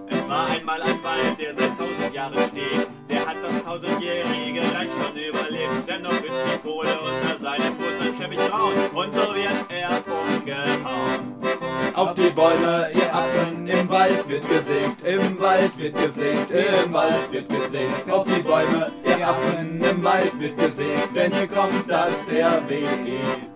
[0.08, 2.88] Es war einmal ein Wald, der seit tausend Jahren steht.
[3.10, 5.88] Der hat das tausendjährige Reich schon überlebt.
[5.88, 11.55] Dennoch ist die Kohle unter seinen Wurzeln schäbig braun und so wird er umgehauen.
[11.96, 17.32] Auf die Bäume, ihr Affen, im Wald wird gesägt, im Wald wird gesägt, im Wald
[17.32, 18.10] wird gesägt.
[18.10, 23.55] Auf die Bäume, ihr Affen, im Wald wird gesägt, denn hier kommt das RWE.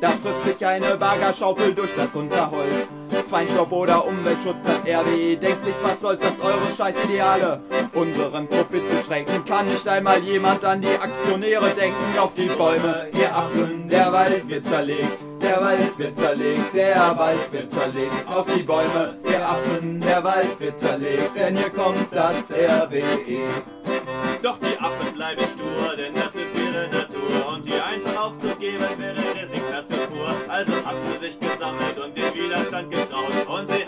[0.00, 2.92] Da frisst sich eine Baggerschaufel durch das Unterholz.
[3.30, 7.60] Feinstaub oder Umweltschutz, das RWE denkt sich, was soll das eure Scheißideale?
[7.92, 12.18] Unseren Profit beschränken kann nicht einmal jemand an die Aktionäre denken.
[12.18, 15.24] Auf die Bäume, ihr Affen, der Wald wird zerlegt.
[15.42, 18.28] Der Wald wird zerlegt, der Wald wird zerlegt.
[18.28, 21.36] Auf die Bäume, ihr Affen, der Wald wird zerlegt.
[21.36, 23.40] Denn hier kommt das RWE.
[24.42, 26.35] Doch die Affen bleiben stur, denn das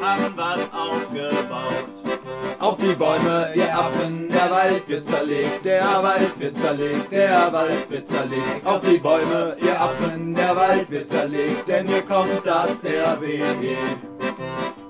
[0.09, 2.19] haben was aufgebaut.
[2.59, 7.91] Auf die Bäume, ihr Affen, der Wald wird zerlegt, der Wald wird zerlegt, der Wald
[7.91, 8.65] wird zerlegt.
[8.65, 13.77] Auf die Bäume, ihr Affen, der Wald wird zerlegt, denn hier kommt das RWE.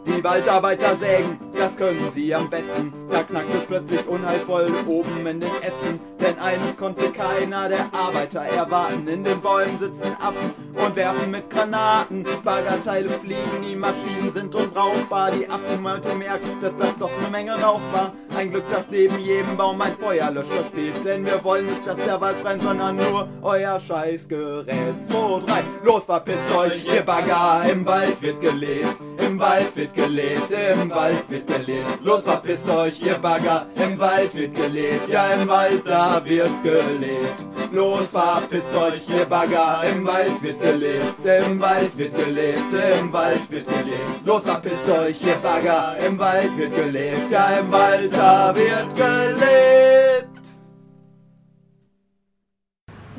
[0.06, 2.92] Die Waldarbeiter sägen, das können sie am besten.
[3.10, 6.00] Da knackt es plötzlich unheilvoll oben in den Essen.
[6.20, 9.06] Denn eines konnte keiner der Arbeiter erwarten.
[9.06, 12.26] In den Bäumen sitzen Affen und werfen mit Granaten.
[12.44, 15.30] Baggerteile fliegen, die Maschinen sind unbrauchbar.
[15.30, 18.12] Die Affen meinte merken, dass das doch eine Menge Rauch war.
[18.36, 21.04] Ein Glück, dass neben jedem Baum ein Feuerlöscher steht.
[21.04, 25.06] Denn wir wollen nicht, dass der Wald brennt, sondern nur euer Scheißgerät.
[25.06, 25.12] 2,
[25.46, 27.62] 3, los verpisst euch, ihr Bagger.
[27.70, 31.98] Im Wald wird gelebt, im Wald wird gelebt, im Wald wird gelebt.
[32.02, 33.66] Los verpisst euch, ihr Bagger.
[33.76, 37.72] Im Wald wird gelebt, ja im Wald da wird gelebt.
[37.72, 39.82] Los verpisst euch, ihr Bagger.
[39.90, 44.24] Im Wald wird gelebt, im Wald wird gelebt, im Wald wird gelebt.
[44.24, 45.96] Los verpisst euch, ihr Bagger.
[46.06, 50.28] Im Wald wird gelebt, ja im Wald da wird gelebt.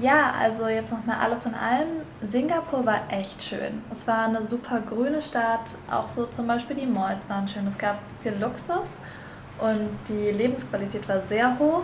[0.02, 1.88] Ja, also jetzt nochmal alles in allem.
[2.22, 3.84] Singapur war echt schön.
[3.92, 7.68] Es war eine super grüne Stadt, auch so zum Beispiel die Malls waren schön.
[7.68, 8.94] Es gab viel Luxus
[9.60, 11.84] und die Lebensqualität war sehr hoch.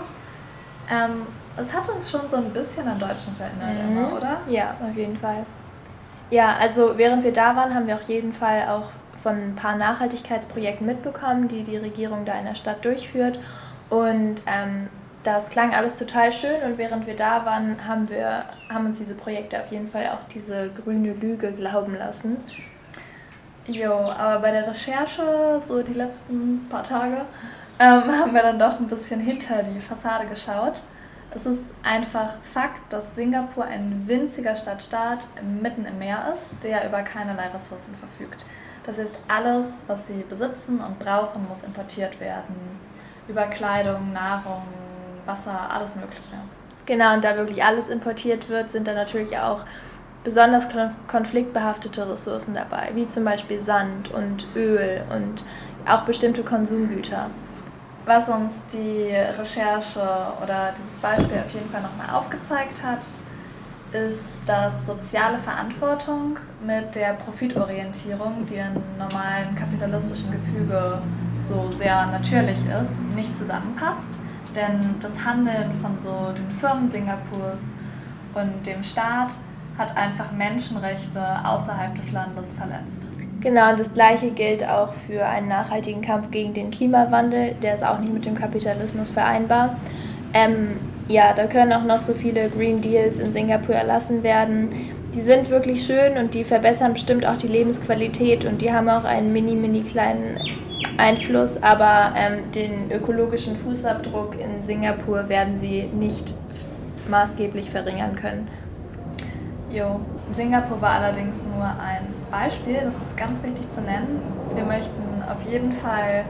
[0.90, 1.28] Ähm,
[1.58, 3.98] es hat uns schon so ein bisschen an Deutschland erinnert, mhm.
[3.98, 4.38] immer, oder?
[4.48, 5.46] Ja, auf jeden Fall.
[6.30, 9.76] Ja, also während wir da waren, haben wir auf jeden Fall auch von ein paar
[9.76, 13.40] Nachhaltigkeitsprojekten mitbekommen, die die Regierung da in der Stadt durchführt.
[13.90, 14.90] Und ähm,
[15.24, 19.16] das klang alles total schön und während wir da waren, haben, wir, haben uns diese
[19.16, 22.38] Projekte auf jeden Fall auch diese grüne Lüge glauben lassen.
[23.66, 27.26] Jo, aber bei der Recherche, so die letzten paar Tage,
[27.80, 30.82] ähm, haben wir dann doch ein bisschen hinter die Fassade geschaut.
[31.32, 35.28] Es ist einfach Fakt, dass Singapur ein winziger Stadtstaat
[35.62, 38.46] mitten im Meer ist, der über keinerlei Ressourcen verfügt.
[38.86, 42.56] Das heißt, alles, was sie besitzen und brauchen, muss importiert werden.
[43.28, 44.64] Über Kleidung, Nahrung,
[45.26, 46.36] Wasser, alles Mögliche.
[46.86, 49.66] Genau, und da wirklich alles importiert wird, sind da natürlich auch
[50.24, 50.68] besonders
[51.08, 55.44] konfliktbehaftete Ressourcen dabei, wie zum Beispiel Sand und Öl und
[55.88, 57.30] auch bestimmte Konsumgüter.
[58.06, 60.00] Was uns die Recherche
[60.44, 63.04] oder dieses Beispiel auf jeden Fall nochmal aufgezeigt hat,
[63.92, 71.02] ist, dass soziale Verantwortung mit der Profitorientierung, die im normalen kapitalistischen Gefüge
[71.42, 74.20] so sehr natürlich ist, nicht zusammenpasst.
[74.56, 77.72] Denn das Handeln von so den Firmen Singapurs
[78.36, 79.34] und dem Staat
[79.80, 83.10] hat einfach Menschenrechte außerhalb des Landes verletzt.
[83.46, 87.54] Genau, und das Gleiche gilt auch für einen nachhaltigen Kampf gegen den Klimawandel.
[87.62, 89.78] Der ist auch nicht mit dem Kapitalismus vereinbar.
[90.34, 94.70] Ähm, ja, da können auch noch so viele Green Deals in Singapur erlassen werden.
[95.14, 99.04] Die sind wirklich schön und die verbessern bestimmt auch die Lebensqualität und die haben auch
[99.04, 100.40] einen mini, mini kleinen
[100.98, 106.34] Einfluss, aber ähm, den ökologischen Fußabdruck in Singapur werden sie nicht
[107.12, 108.48] maßgeblich verringern können.
[109.72, 110.00] Jo,
[110.32, 114.22] Singapur war allerdings nur ein Beispiel, das ist ganz wichtig zu nennen.
[114.54, 116.26] Wir möchten auf jeden Fall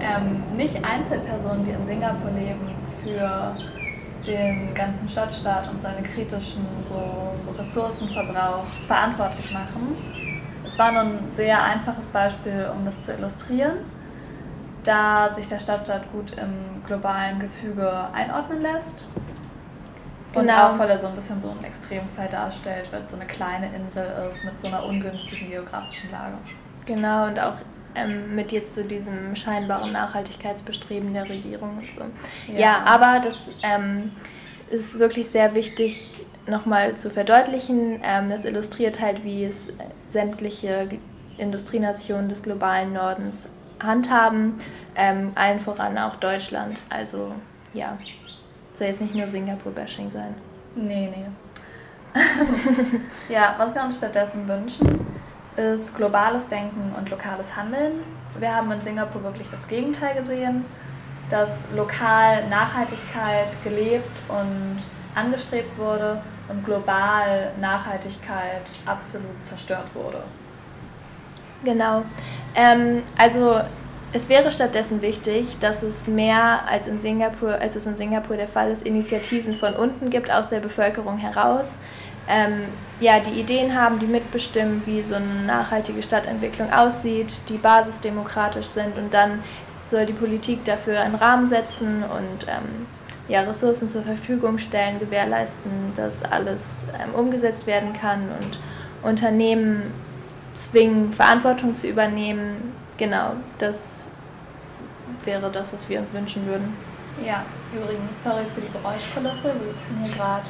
[0.00, 3.56] ähm, nicht Einzelpersonen, die in Singapur leben, für
[4.26, 9.96] den ganzen Stadtstaat und seine kritischen so Ressourcenverbrauch verantwortlich machen.
[10.66, 13.78] Es war nur ein sehr einfaches Beispiel, um das zu illustrieren,
[14.82, 19.08] da sich der Stadtstaat gut im globalen Gefüge einordnen lässt.
[20.34, 20.68] Und genau.
[20.68, 23.74] auch, weil er so ein bisschen so ein Extremfall darstellt, weil es so eine kleine
[23.74, 26.34] Insel ist mit so einer ungünstigen geografischen Lage.
[26.86, 27.54] Genau, und auch
[27.94, 32.04] ähm, mit jetzt zu so diesem scheinbaren Nachhaltigkeitsbestreben der Regierung und so.
[32.52, 34.12] Ja, ja aber das ähm,
[34.70, 38.00] ist wirklich sehr wichtig nochmal zu verdeutlichen.
[38.02, 39.72] Ähm, das illustriert halt, wie es
[40.08, 40.88] sämtliche
[41.38, 43.48] Industrienationen des globalen Nordens
[43.82, 44.60] handhaben,
[44.94, 46.76] ähm, allen voran auch Deutschland.
[46.90, 47.32] Also
[47.72, 47.98] ja,
[48.74, 50.34] soll jetzt nicht nur Singapur-Bashing sein.
[50.74, 52.20] Nee, nee.
[53.28, 55.06] ja, was wir uns stattdessen wünschen,
[55.56, 58.00] ist globales Denken und lokales Handeln.
[58.38, 60.64] Wir haben in Singapur wirklich das Gegenteil gesehen,
[61.30, 64.76] dass lokal Nachhaltigkeit gelebt und
[65.14, 70.22] angestrebt wurde und global Nachhaltigkeit absolut zerstört wurde.
[71.64, 72.02] Genau.
[72.54, 73.60] Ähm, also
[74.14, 78.46] es wäre stattdessen wichtig, dass es mehr als in Singapur, als es in Singapur der
[78.46, 81.76] Fall ist, Initiativen von unten gibt aus der Bevölkerung heraus,
[82.28, 82.66] ähm,
[83.00, 88.96] ja, die Ideen haben, die mitbestimmen, wie so eine nachhaltige Stadtentwicklung aussieht, die basisdemokratisch sind
[88.96, 89.40] und dann
[89.88, 92.86] soll die Politik dafür einen Rahmen setzen und ähm,
[93.26, 98.60] ja, Ressourcen zur Verfügung stellen, gewährleisten, dass alles ähm, umgesetzt werden kann und
[99.02, 99.82] Unternehmen
[100.54, 102.72] zwingen, Verantwortung zu übernehmen.
[102.96, 104.06] Genau, das
[105.24, 106.76] wäre das, was wir uns wünschen würden.
[107.24, 109.54] Ja, übrigens, sorry für die Geräuschkulisse.
[109.60, 110.44] Wir sitzen hier gerade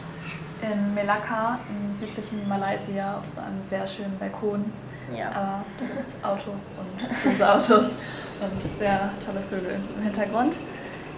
[0.63, 4.73] in Melaka im südlichen Malaysia auf so einem sehr schönen Balkon.
[5.15, 5.29] Ja.
[5.29, 7.97] Aber da gibt es Autos und große Autos
[8.41, 10.57] und sehr tolle Vögel im Hintergrund.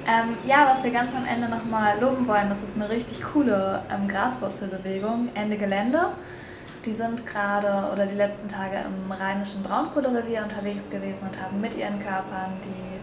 [0.08, 3.82] Ähm, ja, was wir ganz am Ende nochmal loben wollen, das ist eine richtig coole
[3.92, 6.10] ähm, Graswurzelbewegung, Ende Gelände.
[6.86, 11.76] Die sind gerade oder die letzten Tage im rheinischen Braunkohlerevier unterwegs gewesen und haben mit
[11.76, 13.00] ihren Körpern die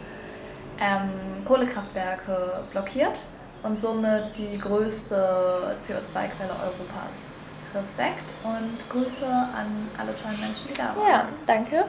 [0.81, 3.25] ähm, Kohlekraftwerke blockiert
[3.61, 7.31] und somit die größte CO2-Quelle Europas.
[7.75, 11.07] Respekt und Grüße an alle tollen Menschen, die da waren.
[11.07, 11.85] Ja, danke.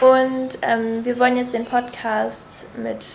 [0.00, 3.06] Und ähm, wir wollen jetzt den Podcast mit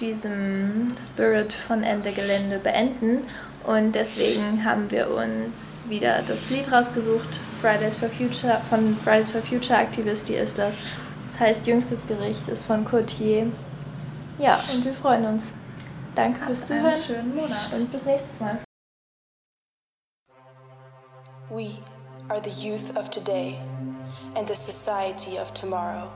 [0.00, 3.24] diesem Spirit von Ende Gelände beenden.
[3.64, 7.28] Und deswegen haben wir uns wieder das Lied rausgesucht,
[7.60, 10.76] Fridays for Future, von Fridays for Future Activity ist das.
[11.26, 13.50] Das heißt Jüngstes Gericht ist von Courtier.
[14.38, 15.54] Ja, und wir freuen uns.
[16.14, 16.96] Danke fürs Zuhören.
[16.96, 17.74] schönen Monat.
[17.74, 18.60] Und bis nächstes Mal.
[21.50, 21.78] We
[22.28, 23.58] are the youth of today
[24.34, 26.10] and the society of tomorrow.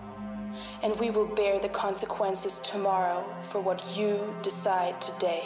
[0.83, 5.45] And we will bear the consequences tomorrow for what you decide today.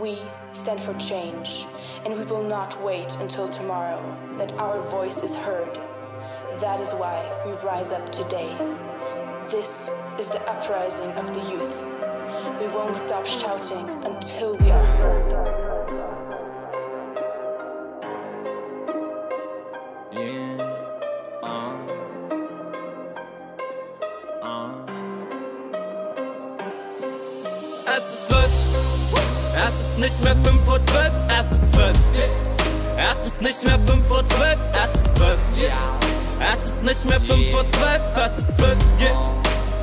[0.00, 0.18] We
[0.52, 1.66] stand for change,
[2.04, 4.00] and we will not wait until tomorrow
[4.38, 5.78] that our voice is heard.
[6.60, 8.56] That is why we rise up today.
[9.50, 11.82] This is the uprising of the youth.
[12.60, 15.67] We won't stop shouting until we are heard.
[30.08, 31.96] Nicht mehr fünf Uhr zwölf, es ist zwölf.
[32.96, 35.38] Es ist nicht mehr fünf Uhr zwölf, es ist zwölf.
[36.40, 38.78] Es ist nicht mehr fünf Uhr zwölf, es ist zwölf.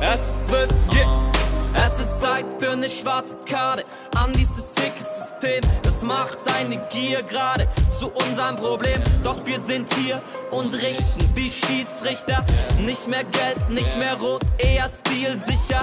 [0.00, 1.26] Es ist zwölf, yeah.
[1.74, 5.60] Es ist Zeit für eine schwarze Karte an dieses sicke System.
[5.82, 7.68] Das macht seine Gier gerade
[7.98, 9.02] zu unserem Problem.
[9.22, 12.44] Doch wir sind hier und richten wie Schiedsrichter.
[12.80, 15.75] Nicht mehr gelb, nicht mehr rot, eher stilsicher.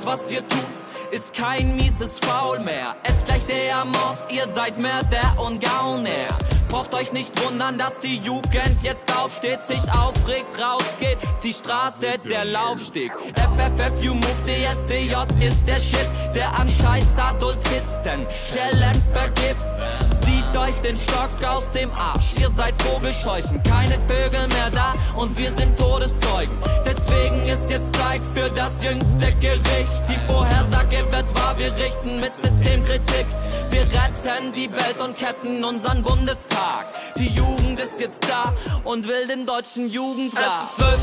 [0.00, 2.96] Das, was ihr tut, ist kein mieses Foul mehr.
[3.02, 6.28] Es gleicht der Mord, ihr seid Mörder und Gauner.
[6.68, 11.18] Braucht euch nicht wundern, dass die Jugend jetzt aufsteht, sich aufregt, rausgeht.
[11.42, 13.12] Die Straße, der Laufsteg.
[13.34, 19.66] FFF, Move, DSDJ ist der Shit, der an scheiß Adultisten Schellen vergibt.
[20.50, 22.36] Zieht euch den Stock aus dem Arsch.
[22.38, 26.56] Ihr seid Vogelscheuchen, keine Vögel mehr da und wir sind Todeszeugen.
[26.84, 30.04] Deswegen ist jetzt Zeit für das jüngste Gericht.
[30.08, 33.26] Die Vorhersage wird wahr, wir richten mit Systemkritik.
[33.70, 36.86] Wir retten die Welt und ketten unseren Bundestag.
[37.16, 38.52] Die Jugend ist jetzt da
[38.84, 40.42] und will den deutschen Jugendrat.
[40.42, 41.00] Es ist zwölf,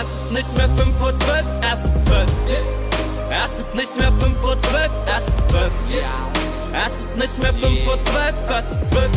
[0.00, 2.93] es ist nicht mehr fünf Uhr zwölf, es ist zwölf.
[3.42, 5.72] Es ist nicht mehr fünf Uhr zwölf, es ist zwölf.
[6.86, 9.10] Es ist nicht mehr fünf Uhr zwölf, es ist zwölf.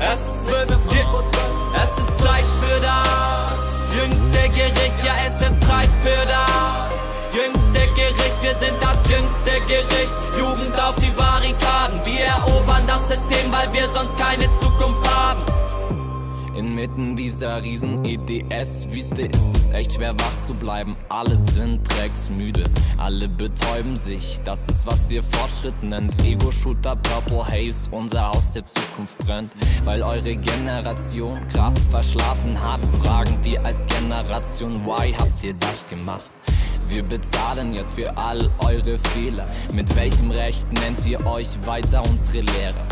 [0.00, 0.68] Es ist zwölf,
[1.74, 6.98] es ist Zeit für das jüngste Gericht, ja es ist Zeit für das
[7.34, 10.14] jüngste Gericht, wir sind das jüngste Gericht.
[10.38, 15.42] Jugend auf die Barrikaden, wir erobern das System, weil wir sonst keine Zukunft haben.
[16.58, 20.96] Inmitten dieser riesen EDS-Wüste ist es echt schwer wach zu bleiben.
[21.08, 22.64] Alle sind drecksmüde,
[22.96, 24.40] alle betäuben sich.
[24.42, 26.20] Das ist, was ihr Fortschritt nennt.
[26.20, 29.52] Ego-Shooter, Purple Haze, unser Haus der Zukunft brennt.
[29.84, 36.28] Weil eure Generation krass verschlafen hat, fragen wir als Generation, why habt ihr das gemacht?
[36.88, 39.44] Wir bezahlen jetzt für all eure Fehler.
[39.74, 42.86] Mit welchem Recht nennt ihr euch weiter unsere Lehrer?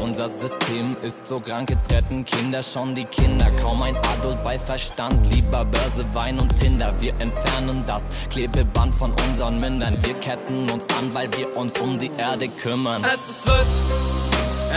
[0.00, 3.48] Unser System ist so krank, jetzt retten Kinder schon die Kinder.
[3.52, 6.92] Kaum ein Adult bei Verstand, lieber Börse, Wein und Tinder.
[6.98, 9.98] Wir entfernen das Klebeband von unseren Mündern.
[10.02, 13.04] Wir ketten uns an, weil wir uns um die Erde kümmern.
[13.04, 13.66] Es ist zwölf,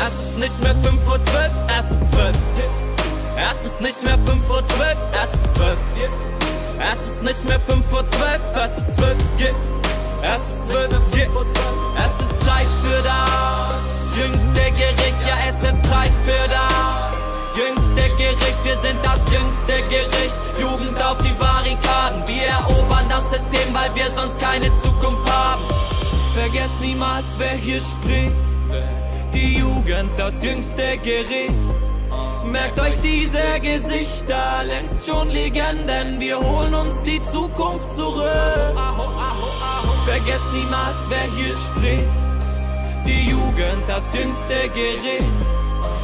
[0.06, 2.38] es ist nicht mehr fünf Uhr zwölf, es ist zwölf.
[3.52, 6.43] Es ist nicht mehr fünf Uhr zwölf, es ist zwölf.
[6.92, 9.54] Es ist nicht mehr 5 Uhr 12, es ist 12, yeah.
[10.22, 11.28] Es ist 12, yeah.
[11.98, 17.14] Es ist Zeit für das jüngste Gericht, ja es ist Zeit für das
[17.56, 18.64] jüngste Gericht.
[18.64, 20.36] Wir sind das jüngste Gericht.
[20.60, 22.28] Jugend auf die Barrikaden.
[22.28, 25.64] Wir erobern das System, weil wir sonst keine Zukunft haben.
[26.34, 28.32] Vergesst niemals, wer hier spricht.
[29.34, 31.54] Die Jugend, das jüngste Gericht.
[32.44, 36.20] Merkt euch diese Gesichter, längst schon Legenden.
[36.20, 38.76] Wir holen uns die Zukunft zurück.
[40.06, 42.08] Vergesst niemals, wer hier spricht.
[43.06, 45.24] Die Jugend, das jüngste Gericht.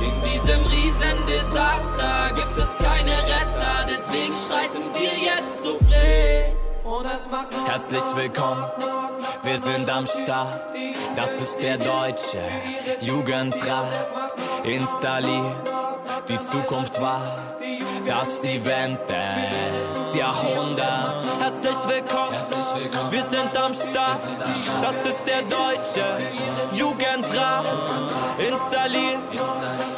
[0.02, 6.50] In diesem Riesendesaster gibt es keine Retter, deswegen schreiten wir jetzt zu Dreh.
[7.66, 8.66] Herzlich willkommen,
[9.44, 10.72] wir sind am Start.
[11.16, 12.40] Das ist der deutsche
[13.02, 13.88] Jugendrat.
[14.64, 15.56] Installiert,
[16.28, 17.22] die Zukunft war
[18.06, 21.26] das Event des Jahrhunderts.
[21.40, 22.38] Herzlich willkommen,
[23.10, 24.20] wir sind am Start.
[24.82, 26.06] Das ist der deutsche
[26.74, 27.66] Jugendrat.
[28.38, 29.20] Installiert,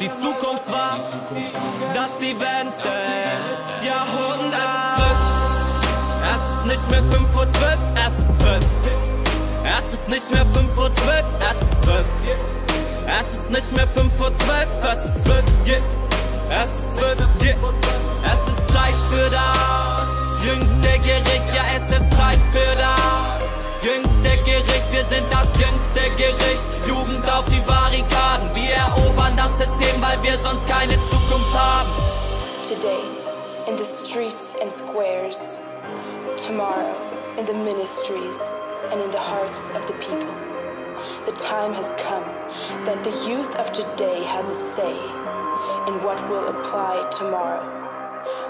[0.00, 0.98] die Zukunft war
[1.94, 5.02] das Event des Jahrhunderts.
[6.34, 8.71] Es ist nicht mehr 5 Uhr 12, es ist 12.
[13.52, 15.82] nicht mehr 5 Uhr 12, es 12, yeah.
[16.50, 17.56] Es 12, yeah.
[18.24, 23.42] Es ist Zeit für das jüngste Gericht, ja es ist Zeit für das
[23.82, 24.92] jüngste Gericht.
[24.92, 26.62] Wir sind das jüngste Gericht.
[26.86, 28.54] Jugend auf die Barrikaden.
[28.54, 31.90] Wir erobern das System, weil wir sonst keine Zukunft haben.
[32.66, 33.02] Today,
[33.68, 35.58] in the streets and squares.
[36.46, 36.96] Tomorrow,
[37.38, 38.40] in the ministries
[38.90, 40.34] and in the hearts of the people.
[41.26, 42.41] The time has come
[42.84, 44.96] that the youth of today has a say
[45.88, 47.82] in what will apply tomorrow.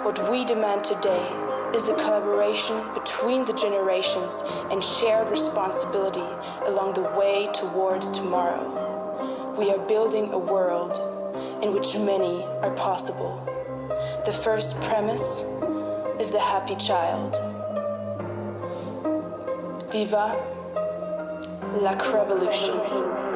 [0.05, 1.31] What we demand today
[1.75, 6.27] is the collaboration between the generations and shared responsibility
[6.67, 9.55] along the way towards tomorrow.
[9.59, 10.99] We are building a world
[11.63, 13.41] in which many are possible.
[14.27, 15.43] The first premise
[16.21, 17.39] is the happy child.
[19.91, 20.37] Viva
[21.81, 23.32] la Revolution.